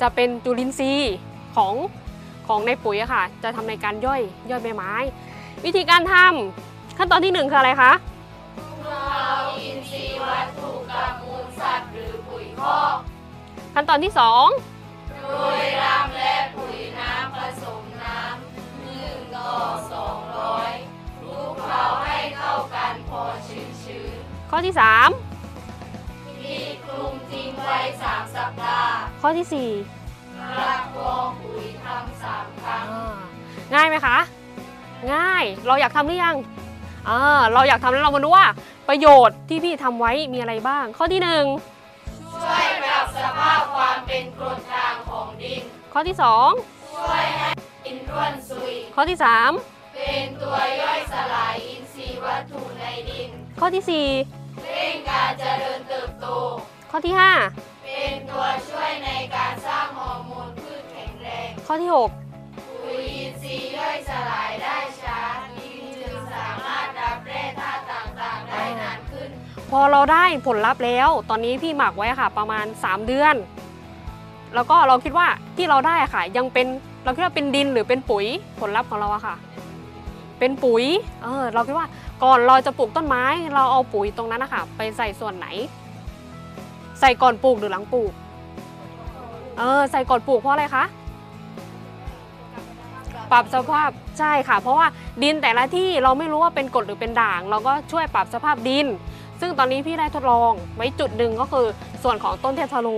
[0.00, 1.14] จะเป็นจุลินทรีย์
[1.56, 1.74] ของ
[2.48, 4.20] ของในปุ๋ยอะค่ะ จะทำในการย่อย
[4.50, 4.92] ย่อยใบไม้
[5.64, 7.92] วิธีการทำขั้นตอนที่หนึ่งคืออะไรคะ
[8.84, 9.26] เรา
[9.62, 12.96] อินทรีย์วัตถุกับมูลสัตว์หรือปุ๋ยคอก
[13.74, 14.46] ขั้นตอนที่สอง
[15.22, 15.26] โด
[15.60, 19.50] ยรำและปุ๋ยน้ำผสมน้ำหนึ่งต่อ
[19.92, 20.72] สองร้อย
[21.20, 24.16] คลุกเคล้าให้เข้ากันพอชื้นชื้น
[24.50, 25.33] ข้อที่สามๆ
[26.44, 29.70] ที่คลุมทิ้งไว้สามสัปดาห์ข้อที่สี่
[30.60, 32.86] รักกรองปุ๋ยทำสามครั้ง
[33.74, 34.16] ง่ายไหมคะ
[35.14, 36.36] ง่ายเราอยากทำหรือยัง
[37.08, 38.46] อ่าเราอยากทำแล้วเรามาดูว่า
[38.88, 41.44] ประโยชน์ที่พี่ทำไว้มีอะไรบ้าง ข้อที่หนึ่ง
[42.32, 46.48] ช่วยปรับสภาพความเป็นกรดด่างของดิน ข้อที่สอง
[46.92, 47.50] ช่วยให้
[47.84, 49.50] ดินร่วนซุย ข้อที่สาม
[49.94, 53.30] เป็นตัวย่อยสลายอินทรีย์วัตถุในดิน
[53.60, 54.06] ข้อที่สี่
[54.43, 56.26] เร่งการเจริญเติบโต
[56.90, 57.32] ข้อที่ห้า
[57.84, 62.10] เป็นตัวช่วยในการสร้างฮอร์โมนพืชแข็งแรงข้อที่หก
[62.84, 65.20] ปุ๋ยอินทรีย์ย่อยสลายได้ช้า
[65.56, 69.28] ดินจึงสามารถรับแร่ธาตุต่างๆ ได้นานขึ้น
[69.70, 73.34] พอเราได้ผลลัพธ์แล้ว ตอนนี้พี่หมักไว้ค่ะ ประมาณ 3 เดือน
[74.54, 76.66] แล้วก็เราคิดว่าที่เราได้อะค่ะ ยังเป็น
[77.04, 78.26] เราคิดว่าเป็นดินหรือเป็นปุ๋ย
[78.60, 79.36] ผลลัพธ์ของเราอะค่ะ
[80.38, 80.84] เป็นปุ๋ย
[81.22, 81.86] เออเราคิดว่า
[82.22, 85.46] ก่อนเราจะปลูกต้นไม้ เราเอาปุ๋ยตรงนั้นนะคะไปใส่ส่วนไหน
[87.00, 88.12] ใส่ก่อนปลูกหรือหลังปลูก
[89.58, 90.84] เออใส่ก่อนปลูกเพราะอะไรคะ
[93.32, 94.86] ปรับสภาพใช่ค่ะ เพราะว่า
[95.22, 98.86] ดินแต่ละที่เราไม่รู้ว่าเป็นกรดหรือเป็นด่าง เราก็ช่วยปรับสภาพดิน
[99.40, 101.66] ซึ่งตอนนี้พี่ได้ทดลองไว้จุดหนึ่งก็คือ
[102.02, 102.88] ส่วนของต้นเทพทาโล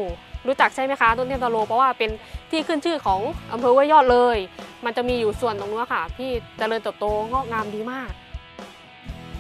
[0.46, 2.10] รู้จักใช่ไหมคะต้นเทพทาโลเพราะว่าเป็น
[2.50, 3.20] ที่ขึ้นชื่อของ
[3.52, 4.36] อำเภอห้วยยอดเลย
[4.84, 8.10] มันจะมีอยู่ส่วนตรงนู้นค่ะ พี่เจริญเติบโตงอกงามดีมาก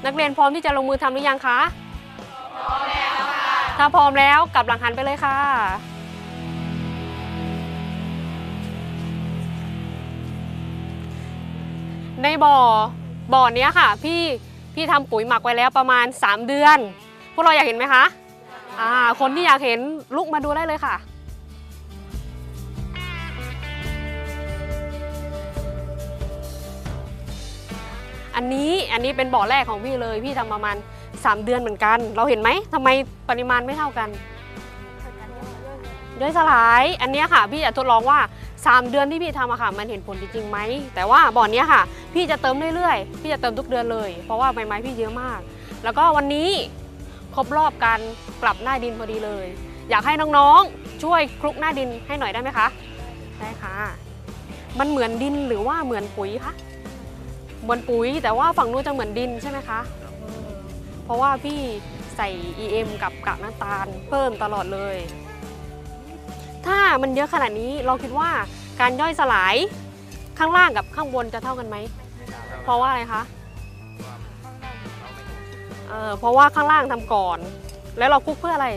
[0.04, 1.58] นักเรียนพร้อมที่จะลงมือทำหรือยังคะ
[2.56, 5.38] พร้อมแล้วค่ะ ถ้าพร้อมแล้วกลับหลังหันไปเลยค่ะ
[12.22, 12.56] ในบ่อ
[13.34, 14.22] บ่อเนี้ยค่ะ พี่
[14.74, 16.78] พี่ทำปุ๋ยหมักไว้แล้วประมาณ 3 เดือน
[17.34, 18.04] พวกเราอยากเห็นไหมคะ
[18.80, 18.90] อ่า
[19.20, 19.80] คนที่อยากเห็น
[20.16, 20.94] ลุกมาดูได้เลยค่ะ
[28.36, 30.76] อันนี้อันนี้เป็นบ่อแรกของพี่เลย พี่ทำประมาณ
[31.10, 32.88] 3 เดือนเหมือนกัน เราเห็นไหมทำไม
[33.28, 34.08] ปริมาณไม่เท่ากัน
[36.20, 38.18] ย่อยสลายอันนี้ค่ะ พี่จะทดลองว่า
[38.54, 40.58] 3 เดือนที่พี่ทำอะค่ะ มันเห็นผลจริงไหม
[40.94, 41.82] แต่ว่าบ่อนเนี้ยค่ะ
[42.14, 45.40] พี่จะเติมเรื่อยๆ พี่จะเติมทุกเดือนเลย เพราะว่าใบไม้พี่เยอะมาก
[45.84, 46.50] แล้วก็วันนี้
[47.34, 48.00] ครบรอบการ
[48.42, 49.46] ปรับหน้าดินพอดีเลย
[49.90, 52.66] อยากให้น้องๆ ช่วยคลุกหน้าดินให้หน่อยได้ไหมคะ
[53.38, 53.76] ได้ค่ะ
[54.78, 56.52] มันเหมือนดินหรือว่าเหมือนปุ๋ยคะ
[57.66, 59.80] เหมือนปุ๋ย แต่ว่าฝั่งนู้นจะเหมือนดินใช่ไหมคะ
[61.04, 61.58] เพราะว่าพี่
[62.16, 62.28] ใส่
[62.64, 64.96] EM กับกากน้ำตาลเพิ่มตลอดเลย
[66.66, 68.30] ถ้ามันเยอะขนาดนี้เราคิดว่า
[68.80, 69.54] การย่อยสลาย
[70.38, 71.76] ข้างล่างกับข้างบนจะเท่ากันไหม
[72.62, 73.22] เพราะว่าอะไรคะ
[75.88, 77.38] เออเพราะว่าข้างล่างทำก่อน
[77.98, 78.68] แล้วเราคลุกเพื่ออะไร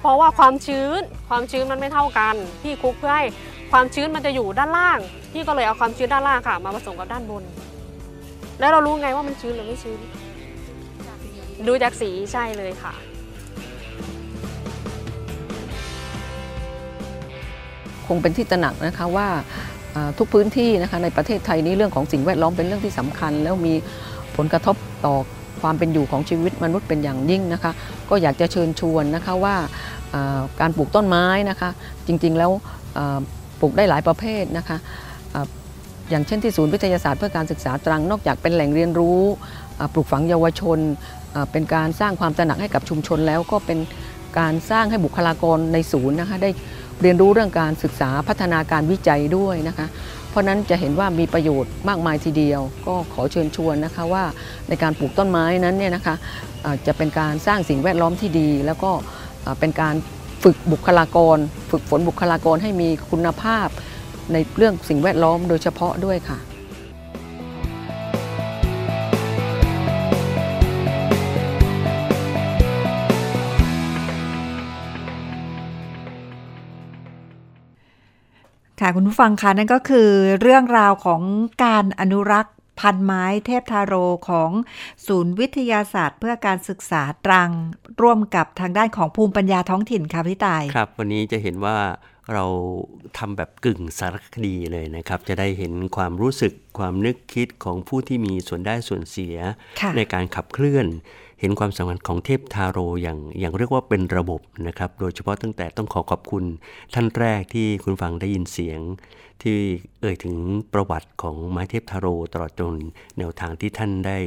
[0.00, 3.24] เพราะว่าความชื้นความชื้นมันไม่เท่ากัน พี่คลุกเพื่อให้
[3.72, 4.98] ความชื้นมันจะอยู่ด้านล่าง
[5.32, 7.44] พี่ก็เลยเอาความชื้นด้านล่างค่ะ มาผสมกับด้านบน
[8.60, 9.98] แล้วเรารู้ไงว่ามันชื้นหรือไม่ชื้น
[11.66, 12.92] ดูจากสีใช่เลยค่ะ
[18.06, 19.28] คงเป็นที่ตระหนักนะคะว่า
[20.18, 23.74] ทุกพื้นที่นะคะในประเทศไทยนี้เรื่องของสิ่งแวดล้อมเป็นเรื่องที่สำคัญ แล้วมี
[24.36, 25.14] ผลกระทบต่อ
[25.60, 27.72] ความเป็นอยู่ของชีวิตมนุษย์เป็นอย่างยิ่งนะคะ
[28.10, 29.56] ก็อยากจะเชิญชวนนะคะว่า
[30.60, 31.70] การปลูกต้นไม้นะคะ
[32.06, 32.50] จริงๆแล้ว
[33.62, 34.78] ลูกได้หลายประเภทนะคะ
[36.10, 39.20] อย่างเช่นที่ศูนย์วิทยาศาสตร์เพื่อการศึกษาตรังนอกจากเป็นแหล่งเรียนรู้
[39.94, 40.78] ปลูกฝังเยาวชน
[41.52, 43.78] เป็นการสร้างความตระหนักให้กับชุมชนแล้วก็เป็น
[44.38, 46.50] การสร้างให้บุคลากรในศูนย์นะคะได้
[47.02, 49.86] เรียนรู้เรื่องการศึกษาพัฒนาการวิจัยด้วยนะคะ
[50.30, 54.24] เพราะนั้นจะเห็นว่ามีประโยชน์มากมายทีเดียว ก็ขอเชิญชวนนะคะว่า
[54.68, 56.14] ในการปลูกต้นไม้นั้นเนี่ยนะคะ
[56.86, 58.90] จะเป็นการสร้างสิ่งแวดล้อมที่ดี แล้วก็
[59.60, 59.94] เป็นการ
[60.42, 61.38] ฝึกบุคลากร
[61.70, 63.68] ฝึกฝนบุคลากรให้มีคุณภาพ
[64.32, 66.38] ในเรื่องสิ่งแวดล้อมโดยเฉพาะด้วยค่ะ
[78.80, 80.08] ค่ะคุณผู้ฟังคะนั่นก็คือ
[80.40, 81.22] เรื่องราวของ
[81.64, 83.94] การอนุรักษ์ พันไม้เทพทาโร
[84.28, 84.50] ของ
[85.06, 87.50] ศูนย์วิทยาศาสตร์ เพื่อการศึกษาตรัง
[88.02, 91.76] ร่วมกับทางด้านของภูมิปัญญาท้องถิ่นค่ะพี่ตาย ครับ วันนี้จะเห็นว่า
[92.32, 92.44] เรา
[93.18, 99.36] ทำแบบกึ่งสารคดีเลยนะครับ จะได้เห็นความรู้สึกความนึกคิดของผู้ที่มีส่วนได้ส่วนเสีย
[99.80, 100.86] ค่ะในการขับเคลื่อน
[101.42, 106.44] เห็นความสำคัญของเทพทาโรอย่างอย่างเรียกว่าเป็นระบบนะครับ โดยเฉพาะตั้งแต่ต้องขอขอบคุณ
[106.94, 108.80] ท่านแรกที่คุณฟังได้ยินเสียง
[109.42, 109.58] ที่
[110.00, 110.34] เอ่ยถึง
[110.72, 112.74] ประวัติของไม้เทพทาโรตลอดจน
[113.18, 114.18] แนวทางที่ท่านได้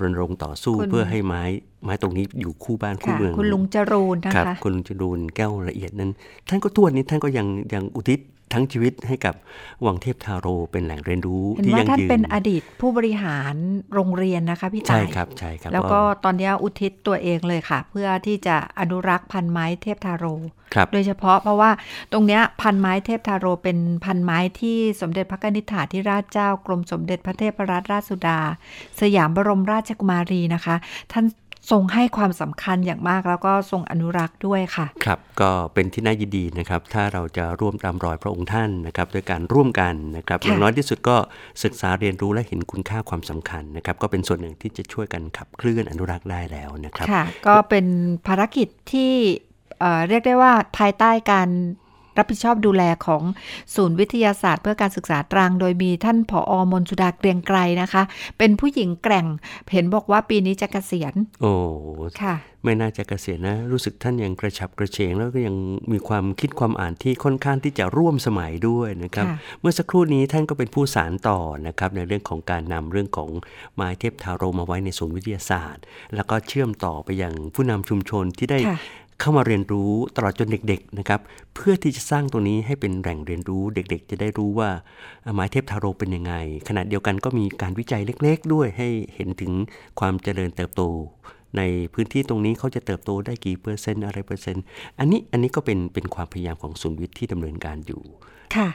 [0.00, 1.42] รณรงค์ต่อสู้คุณเพื่อให้ไม้
[1.84, 6.10] ไม้ตรงนี้อยู่คู่บ้านคู่ค่ะเมืองคุณลุงจรูนนะครัคะคุณลุงจรูนแก้วละเอียดนั้น
[6.48, 8.20] ท่านก็ทวนนี้ท่านก็ยังยังอุทิศ
[8.52, 9.34] ทั้งชีวิตให้กับ
[9.86, 13.54] วังเทพทาโรเป็นแหล่งเรียนรู้เห็นที่ว่ายังท่านยืนเป็นอดีตผู้บริหาร
[13.94, 20.24] โรงเรียนนะคะพี่ใช่ตายครับใช่ครับ แล้วก็ตอนนี้อุทิศตัวเองเลยค่ะ เพื่อที่จะอนุรักษ์พันไม้เทพทาโร
[20.74, 21.70] ครับโดยเฉพาะเพราะว่า
[22.12, 28.40] ตรงเนี้ยพันไม้เทพทาโรเป็นพันไม้ที่สมเด็จพระนิธิถาธิราชเจ้ากรมสมเด็จพระเทพรัตนราชสุดา
[29.00, 30.76] สยามบรมราชกุมารีนะคะ
[31.12, 31.24] ท่าน
[31.70, 41.16] ทรงให้ความสำคัญอย่างมากแล้วก็ทรงอนุรักษ์ด้วยค่ะ ครับก็เป็นที่น่ายินดีนะครับ ถ้าเราจะร่วมตามรอยพระองค์ท่านนะครับด้วยการร่วมกันนะครับค่ะอย่างน้อยที่สุดก็
[41.64, 47.86] ศึกษาเรียนรู้และเห็นคุณค่าความสำคัญนะครับ ก็เป็นส่วนหนึ่งที่จะช่วยกันขับเคลื่อนอนุรักษ์ได้แล้วนะครับค่ะก็เป็น
[48.26, 49.12] ภารกิจที่
[49.80, 51.48] เอ่อเรียกได้ว่าภายใต้การ
[52.18, 53.22] รับผิดชอบดูแลของ
[53.74, 58.02] ศูนย์วิทยาศาสตร์ เพื่อการศึกษาตรัง โดยมีท่านผอมนสุดาเกรียงไกรนะคะ
[58.38, 59.26] เป็นผู้หญิงแกร่ง
[59.72, 61.52] เห็นบอกว่าปีนี้จะเกษียณ โอ้
[62.22, 65.56] ค่ะ ไม่น่าจะเกษียณนะ รู้สึกท่านยังกระฉับกระเฉง แล้วก็ยัง
[65.92, 73.30] มีความคิดความอ่านที่ค่อนข้างที่จะร่วมสมัยด้วยนะครับค่ะเมื่อสักครู่นี้ท่านก็เป็นผู้สารต่อนะครับในเรื่องของการนำเรื่องของ
[73.74, 75.82] ไม้เทพทาโรมาไว้ในศูนย์วิทยาศาสตร์
[76.14, 78.76] แล้วก็เชื่อมต่อไปยังผู้นำชุมชนที่ได้ค่ะ
[79.22, 81.20] เข้ามาเรียนรู้ตลอดจนเด็กๆนะครับ
[81.54, 84.70] เพื่อที่จะสร้างตรงนี้ให้เป็นแหล่งเรียนรู้เด็กๆ จะได้รู้ว่า
[85.34, 86.34] ไม้เทพทาโรเป็นยังไง
[86.68, 89.52] ขณะเดียวกันก็มีการวิจัยเล็กๆ ด้วยให้เห็นถึง
[90.00, 90.82] ความเจริญเติบโต
[91.56, 91.62] ใน
[91.94, 94.64] พื้นที่ตรงนี้เขาจะเติบโตได้กี่เปอร์เซ็นต์อะไรเปอร์เซ็นต์
[94.98, 98.02] อันนี้อันนี้ก็เป็นเป็นความพยายามของศูนย์วิทย์ที่ดำเนินการอยู่
[98.56, 98.68] ค่ะ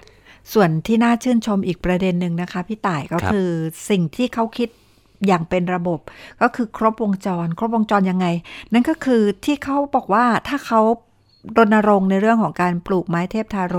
[0.54, 3.50] ส่วนที่น่าชื่นชมอีกประเด็นหนึ่งนะคะพี่ต่ายก็ครับคือ
[3.90, 4.70] สิ่งที่เขาคิด
[5.26, 6.00] อย่างเป็นระบบ
[6.42, 8.28] ก็คือครบวงจร ครบวงจรยังไง
[8.74, 10.82] นั่นก็คือที่เขาบอกว่าถ้าเขา
[11.58, 13.78] รณรงค์ในเรื่องของการปลูกไม้เทพทาโร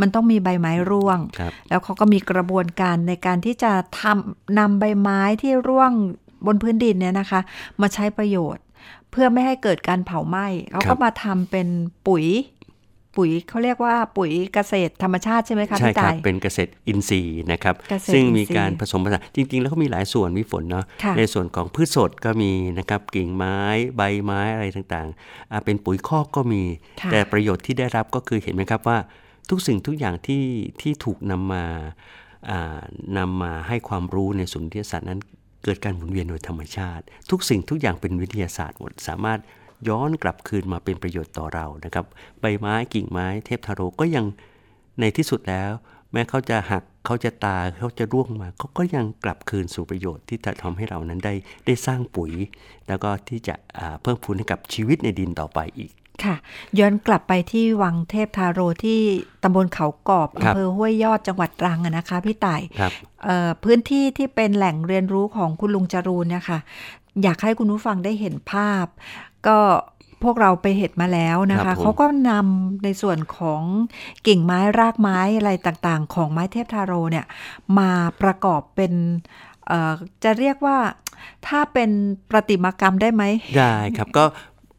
[0.00, 5.92] มันต้องมีใบไม้ร่วงครับแล้วเขาก็มีกระบวนการในการที่จะทำนำใบไม้ที่ร่วง
[6.46, 7.40] บนพื้นดินเนี่ยนะคะ
[7.80, 8.64] มาใช้ประโยชน์
[9.10, 11.68] เพื่อไม่ให้เกิดการเผาไหม้เขาครัก็บมาทำเป็น
[12.06, 12.24] ปุ๋ย
[13.16, 23.56] ปุ๋ยเขาเรียกว่าปุ๋ยเกษตรธรรมชาติใช่ไหมคะใช่พี่ครัตาบยเป็นเกษตรอินทรีย์นะครับเกษตรซึ่งอินทรีย์มีการผสมผสานจริง ๆ แล้วก็มีหลายส่วนวิฝนเนาะค่ะในส่วนของพืชสดก็มีนะครับกิ่งไม้
[23.96, 26.62] ใบไม้อะไรต่างๆอ่าเป็นปุ๋ยคอกก็มี
[27.00, 28.98] ค่ะแต่ประโยชน์ที่ได้รับก็คือเห็นไหมครับว่า
[29.50, 30.44] ทุกสิ่งทุกอย่างที่
[30.80, 31.64] ที่ถูกนำมา
[32.50, 32.80] อ่า
[33.18, 35.20] นำมาให้ความรู้ในศูนย์วิทยาศาสตร์นั้น
[35.64, 39.40] เกิดการหมุนเวียนโดยธรรมชาติ ทุกสิ่งทุกอย่างเป็นวิทยาศาสตร์หมดสามารถ
[39.88, 42.04] ย้อนกลับคืนมาเป็นประโยชน์ต่อเรานะครับ
[42.40, 44.24] ใบไม้กิ่งไม้เทพทาโรก็ยัง
[45.00, 45.72] ในที่สุดแล้ว
[46.12, 51.34] แม้เขาจะหักเขาจะตายเขาจะร่วงมาเขาก็ยังกลับคืนสู่ประโยชน์ที่จะทำให้เรานั้นได้
[51.66, 52.32] ได้สร้างปุ๋ย
[52.88, 55.92] แล้วก็ที่จะอ่าเพิ่มพูนให้กับชีวิตในดินต่อไปอีก
[56.24, 56.36] ค่ะ
[56.78, 59.00] ย้อนกลับไปที่วังเทพทาโรที่
[59.42, 62.92] ตำบลเขากอบครับอำเภอห้วยยอดจังหวัดตรังอะนะคะพี่ต่ายครับ
[63.24, 66.58] เอ่อพื้นที่ที่เป็นแหล่งเรียนรู้ของคุณลุงจรูนเนี่ยค่ะ
[67.22, 68.86] อยากให้คุณผู้ฟังได้เห็นภาพ
[69.48, 69.58] ก็
[70.22, 73.62] พวกเราไปเห็นมาแล้วนะครัคะบผมเขาก็นำในส่วนของ
[74.26, 77.26] กิ่งไม้รากไม้อะไรต่างๆ ของไม้เทพทาโรเนี่ย
[77.78, 77.90] มา
[78.22, 78.92] ประกอบเป็น
[79.66, 79.92] เอ่อ
[80.24, 80.78] จะเรียกว่า
[81.46, 81.90] ถ้าเป็น
[82.30, 83.22] ประติมากรรมได้ไหม
[83.58, 84.24] ได้ครับก็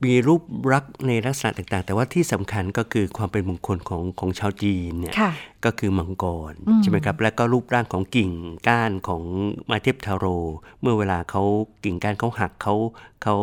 [0.06, 0.42] มีรูป
[0.74, 5.32] ลักษณ์ในลักษณะต่างๆ แต่ว่าที่สำคัญก็คือความเป็นมงคลของของชาวจีนเนี่ยค่ะ
[5.66, 8.32] ก็คือมังกรอืมใช่ไหมครับ และก็รูปร่างของกิ่ง
[8.68, 9.22] ก้านของ
[9.68, 10.26] ไมาเทพทาโร
[10.82, 11.44] เมื่อเวลาเขา
[11.84, 12.76] กิ่งก้านเขาหักเขา
[13.24, 13.36] เขา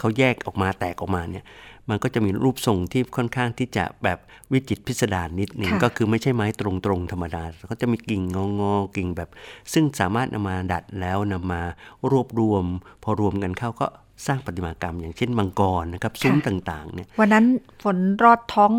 [0.00, 1.44] เขาแยกออกมาแตกออกมาเนี่ย
[1.88, 4.18] มันก็จะมีรูปทรงที่ค่อนข้างที่จะแบบ
[4.52, 9.30] วิจิตรพิสดารนิดหนึ่งค่ะก็คือไม่ใช่ไม้ตรงๆธรรมดาเขาจะมีกิ่งงองอๆกิ่งแบบ
[9.72, 11.62] ซึ่งสามารถนำมาดัดแล้วนำมา
[12.10, 12.64] รวบรวม
[13.02, 13.86] พอรวมกันเข้าก็
[14.26, 17.46] สร้างประติมากรรม อย่างเช่นมังกรนะครับซุ้มต่างๆเนี่ยวันนั้น
[17.82, 18.72] ฝนรอดท้อง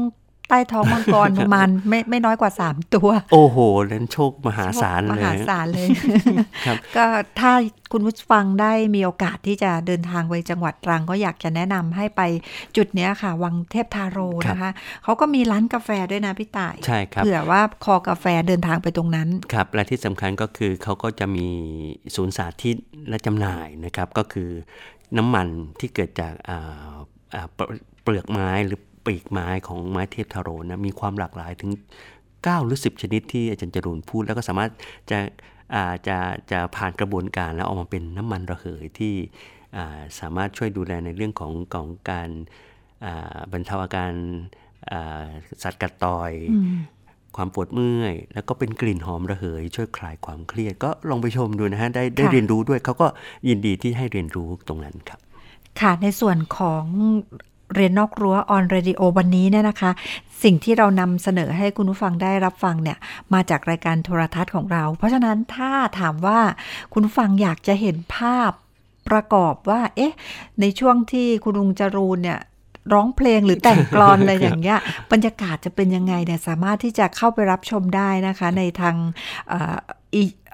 [0.51, 3.57] ใต้ท้องมังกรประมาณไม่ไม่น้อยกว่า 3 ตัว โอ้โห
[3.91, 5.87] นั้นโชคมหาศาลมเลยหาศาลเลย
[6.65, 7.05] ครับก็
[7.39, 7.51] ถ้า
[7.91, 12.21] คุณผู้ฟังได้มีโอกาสที่จะเดินทางไปจังหวัดตรังก็อยากจะแนะนำให้ไป
[12.77, 14.71] จุดเนี้ยค่ะ วังเทพทาโรนะคะ
[15.03, 21.47] เขาก็มีร้านกาแฟด้วยนะพี่ต่ายใช่ครับเผื่อว่าคอกาแฟเดินทางไปตรงนั้นครับและที่สำคัญก็คือเขาก็จะมี
[22.15, 22.75] ศูนย์สาธิต
[23.09, 24.49] และจำหน่ายนะครับ ก็คือ
[25.17, 25.47] น้ำมัน
[25.79, 26.95] ที่เกิดจากอ่า
[27.33, 31.71] อ่าเปลืเปลือกไม้หรือ ปีกไม้ของไม้เทพทาโรนะมีความหลากหลายถึง
[32.19, 34.71] 9 หรือ 10 ชนิดที่อาจารย์จรูนพูด แล้วก็สามารถ
[35.11, 35.19] จะ
[35.73, 36.17] อ่าจะ
[36.51, 39.13] จะผ่านกระบวนการแล้วออกมาเป็นน้ำมันระเหยที่
[39.77, 42.29] อ่าสามารถช่วยดูแลในเรื่องของของการ
[43.05, 44.13] อ่าบรรเทาอาการ
[44.91, 45.25] อ่า
[45.63, 46.77] สัตว์กัดต่อยอืม
[47.37, 53.07] ความปวดเมื่อย แล้วก็เป็นกลิ่นหอมระเหย ช่วยคลายความเครียด ก็ลองไปชมดูนะฮะได้ได้ค่ะเรียนรู้ด้วยเขาก็
[53.47, 55.19] ยินดีที่ให้เรียนรู้ตรงนั้นครับ
[55.79, 56.83] ค่ะในส่วนของ
[57.75, 59.91] เรียนนอกรั้วออนเรดิโอวันนี้เนี่ยนะคะ
[60.43, 62.97] สิ่งที่เรานำเสนอให้คุณผู้ฟังได้รับฟังเนี่ย
[63.33, 66.39] มาจากรายการโทรทัศน์ของเรา เพราะฉะนั้นถ้าถามว่า
[66.93, 68.51] คุณฟังอยากจะเห็นภาพ
[69.09, 70.13] ประกอบว่า เอ๊ะ
[70.61, 72.39] ในช่วงที่คุณลุงจรูนเนี่ย
[72.93, 74.79] ร้องเพลงหรือแต่งกลอนอะไรอย่างเงี้ย
[75.11, 78.95] บรรยากาศจะเป็นยังไงเนี่ยสามารถที่จะเข้าไปรับชมได้นะคะ ในทาง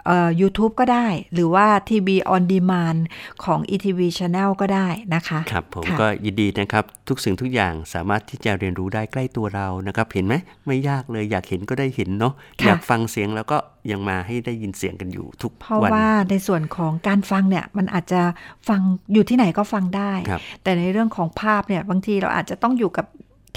[0.08, 2.96] เอ่ออีเอ่อ YouTube ก็ได้ หรือว่าทีวีออนดีมาน
[3.44, 10.36] ของ ETV Channel ก็ได้นะคะครับผมะก็ยินดีนะครับ ทุกสิ่งทุกอย่างสามารถที่จะเรียนรู้ได้ใกล้ตัวเรานะครับเห็นไหม
[10.68, 13.58] ไม่ยากเลยอยากเห็นก็ได้เห็นเนาะค่ะอยากฟังเสียงแล้วก็
[13.92, 18.22] ยังมาให้ได้ยินเสียงกันอยู่ทุกเพราะวันว่าในส่วนของการฟังเนี่ยมันอาจจะ
[18.70, 18.82] ฟัง
[19.14, 23.06] อยู่ที่ไหนก็ฟังได้ครับแต่ในเรื่องของภาพเนี่ยบางทีเราอาจจะต้องอยู่กับ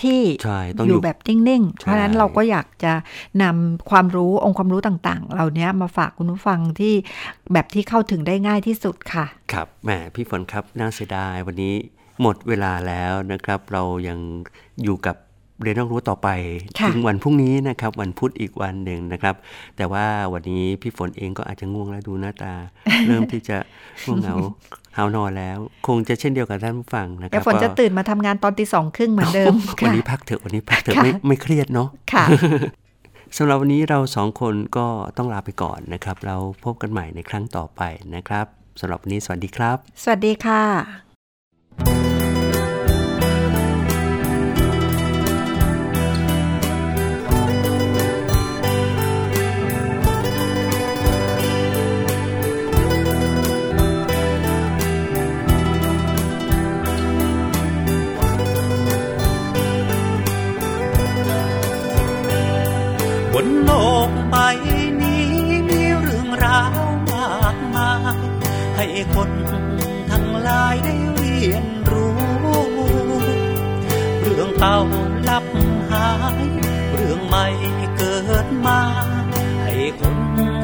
[0.03, 2.93] ที่ใช่ต้องออยู่ยู่แบบนิ่งๆใช่เพราะฉะนั้นเราก็อยากจะ
[3.43, 6.95] นำความรู้องค์ความรู้ต่างๆ เหล่านี้มาฝากคุณผู้ฟังที่
[7.53, 11.75] แบบที่เข้าถึงได้ง่ายที่สุดค่ะ ครับแหมพี่ฝนครับน่าเสียดายวันนี้
[12.23, 14.19] หมดเวลาแล้วนะครับ เรายัง
[14.85, 15.17] อยู่กับ
[15.63, 16.29] เรียนต้องรู้ต่อไป
[16.79, 19.35] ค่ะถึงวันพรุ่งนี้นะครับ วันพุธอีกวันหนึ่งนะครับ
[19.77, 22.55] แต่ว่าวันนี้พี่ฝนเองก็อาจจะง่วงแล้วดูหน้าตา
[23.07, 23.57] เริ่มที่จะ
[24.05, 24.37] ง่วงเหงา
[24.97, 29.53] หาวนอนแล้ว คงจะเช่นเดียวกับท่านผู้ฟังนะคเดี๋รัยบวฝนจะก็ตื่นมาทำงานตอนตีสองครึ่งเหมือนเดิม
[29.85, 32.25] วันค่ะนี้พักเถอะวันนี้พักเถอะค่ะไม่ไม่เครียดเนาะค่ะ
[33.37, 34.87] สำหรับวันนี้เราสองคนก็
[35.17, 37.83] ต้องลาไปก่อนนะครับ เราพบกันใหม่ในครั้งต่อไป
[38.15, 38.47] นะครับ
[38.81, 42.10] สำหรับวันนี้สวัสดีครับ สวัสดีค่ะ
[69.15, 69.31] คน
[70.11, 72.15] ทั้งหลายได้เรียนรู้
[74.21, 74.79] เรื่องเก่า
[75.29, 75.45] ลับ
[75.91, 76.47] หาย
[76.95, 77.47] เรื่องใหม่
[77.97, 78.81] เกิดมา
[79.63, 80.17] ให้คน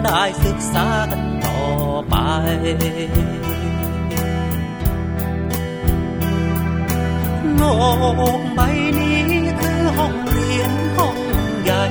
[0.04, 1.60] ได้ศึกษากันต่อ
[2.08, 2.14] ไป
[7.56, 7.62] โล
[8.38, 8.60] กใบ
[8.98, 9.22] นี้
[9.60, 11.18] คือห้องเรียนห้อง
[11.62, 11.84] ใหญ่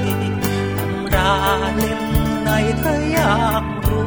[0.77, 1.33] ตำรา
[1.75, 2.01] เล่ม
[2.43, 4.05] ไหนเธออยากรู้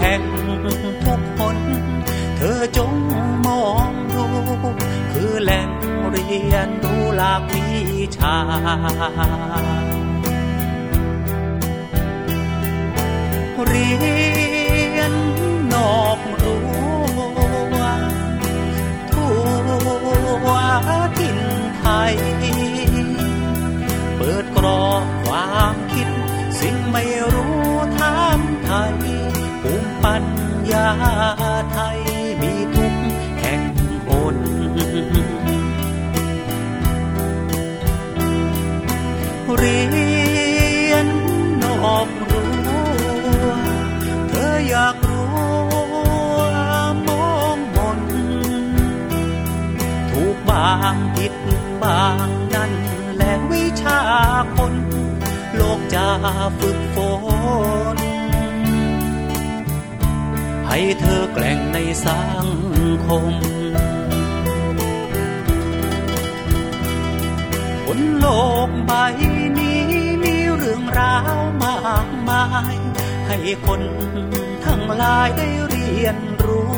[0.00, 0.22] แห่ง
[0.64, 1.56] ทุกคน
[2.36, 2.92] เธอจง
[3.46, 4.26] มองดู
[5.12, 5.68] คือแหล่ง
[6.10, 7.64] เรียนรู้หลากวิ
[8.16, 8.36] ชา
[13.66, 13.88] เรี
[14.96, 15.12] ยน
[15.72, 16.49] นอกรู
[56.58, 56.96] ฝึกฝ
[57.96, 57.98] น
[60.68, 62.48] ให้เธอแกล่งในสัง
[63.06, 63.34] คม
[67.86, 68.26] บนโล
[68.68, 68.92] กใบ
[69.58, 69.80] นี้
[70.22, 72.44] มีเรื่องราวมากมา
[72.74, 72.76] ย
[73.26, 73.82] ให้คน
[74.64, 76.72] ทั้งหลายได้เรียนรู้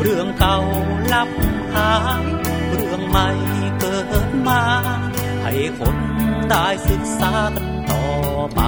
[0.00, 0.58] เรื่องเก่า
[1.12, 1.30] ลับ
[1.74, 1.92] หา
[2.22, 2.24] ย
[2.68, 3.28] เรื่องใหม่
[3.80, 4.62] เกิดมา
[5.42, 6.07] ให้คน
[6.50, 8.04] ได้ศึกษากันต่อ
[8.54, 8.60] ไป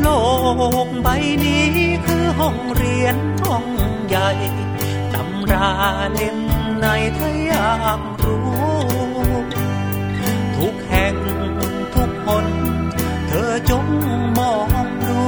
[0.00, 0.06] โล
[0.86, 1.08] กใบ
[1.44, 1.66] นี้
[2.06, 3.66] คือห้องเรียนห้อง
[4.08, 4.30] ใหญ่
[5.14, 5.70] ตำรา
[6.12, 6.38] เล่ม
[6.78, 8.48] ไหนเธออยากรู้
[10.56, 11.14] ทุกแห่ง
[11.94, 12.46] ทุกคน
[13.28, 13.86] เธอจง
[14.38, 15.20] มองดู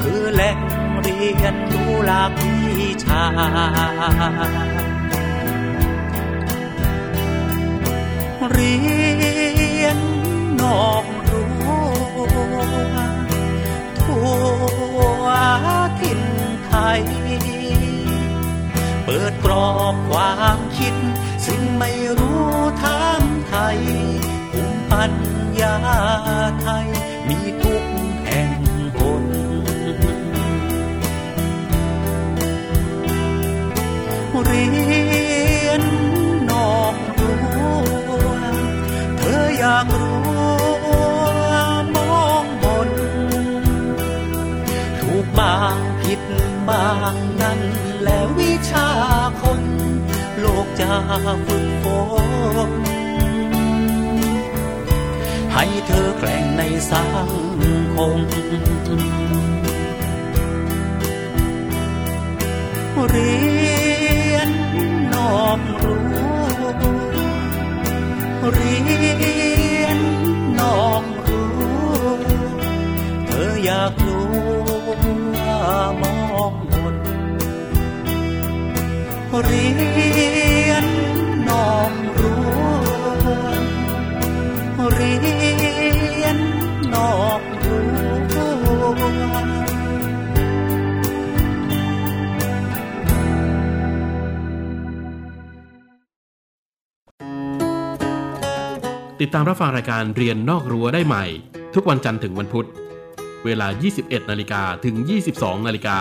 [0.00, 0.58] คือแหล่ง
[1.00, 3.24] เรียนรู้หลากวิชา
[8.54, 8.74] เรี
[9.82, 9.98] ยน
[10.60, 11.46] นอกรั้
[12.54, 12.58] ว
[14.00, 14.26] ทั่
[15.22, 15.26] ว
[16.00, 16.22] ถิ่น
[16.66, 17.02] ไทย
[19.04, 20.94] เปิดกรอบความคิด
[21.46, 22.48] สิ่งไม่รู้
[22.82, 23.78] ถามไทย
[24.50, 25.12] ภูมิปัญ
[25.60, 25.76] ญา
[26.62, 47.60] ไทยางนั้น
[48.04, 48.88] แล้ววิชา
[49.42, 49.62] คน
[50.38, 50.92] โลกจะ
[51.46, 51.84] ฝึกฝ
[52.68, 52.72] น
[55.54, 57.28] ให้เธอแกล้งในสัง
[57.94, 58.20] คม
[63.10, 63.34] เรี
[64.34, 64.50] ยน
[65.12, 66.04] นอกรู้
[68.52, 68.74] เรี
[69.82, 69.98] ยน
[70.58, 71.54] นอกรู้
[73.26, 74.26] เธออยากรู้
[75.34, 76.14] ว่ามอ
[76.50, 76.73] ง
[79.42, 79.66] เรี
[80.68, 80.84] ยน
[81.48, 82.42] นอกรู้
[84.94, 85.12] เรี
[86.22, 86.36] ยน
[86.94, 87.84] นอกรู้
[99.20, 101.24] ติดตามรับฟังรายการเรียนนอกรั้วได้ใหม่
[101.74, 102.66] ทุกวันจันทร์ถึงวันพุธ
[103.44, 103.66] เวลา
[103.98, 104.94] 21 นาฬิกาถึง
[105.32, 105.98] 22 นาฬิกา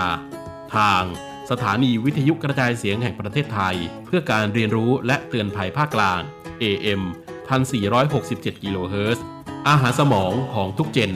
[0.76, 1.04] ทาง
[1.52, 3.76] สถานีวิทยุกระจายเสียงแห่งประเทศไทย
[4.06, 6.22] เพื่อการเรียนรู้และเตือนภัยภาคกลาง
[6.64, 7.02] AM
[7.84, 9.24] 1467กิโลเฮิรตซ์
[9.68, 11.12] อาหารสมองของทุกเจน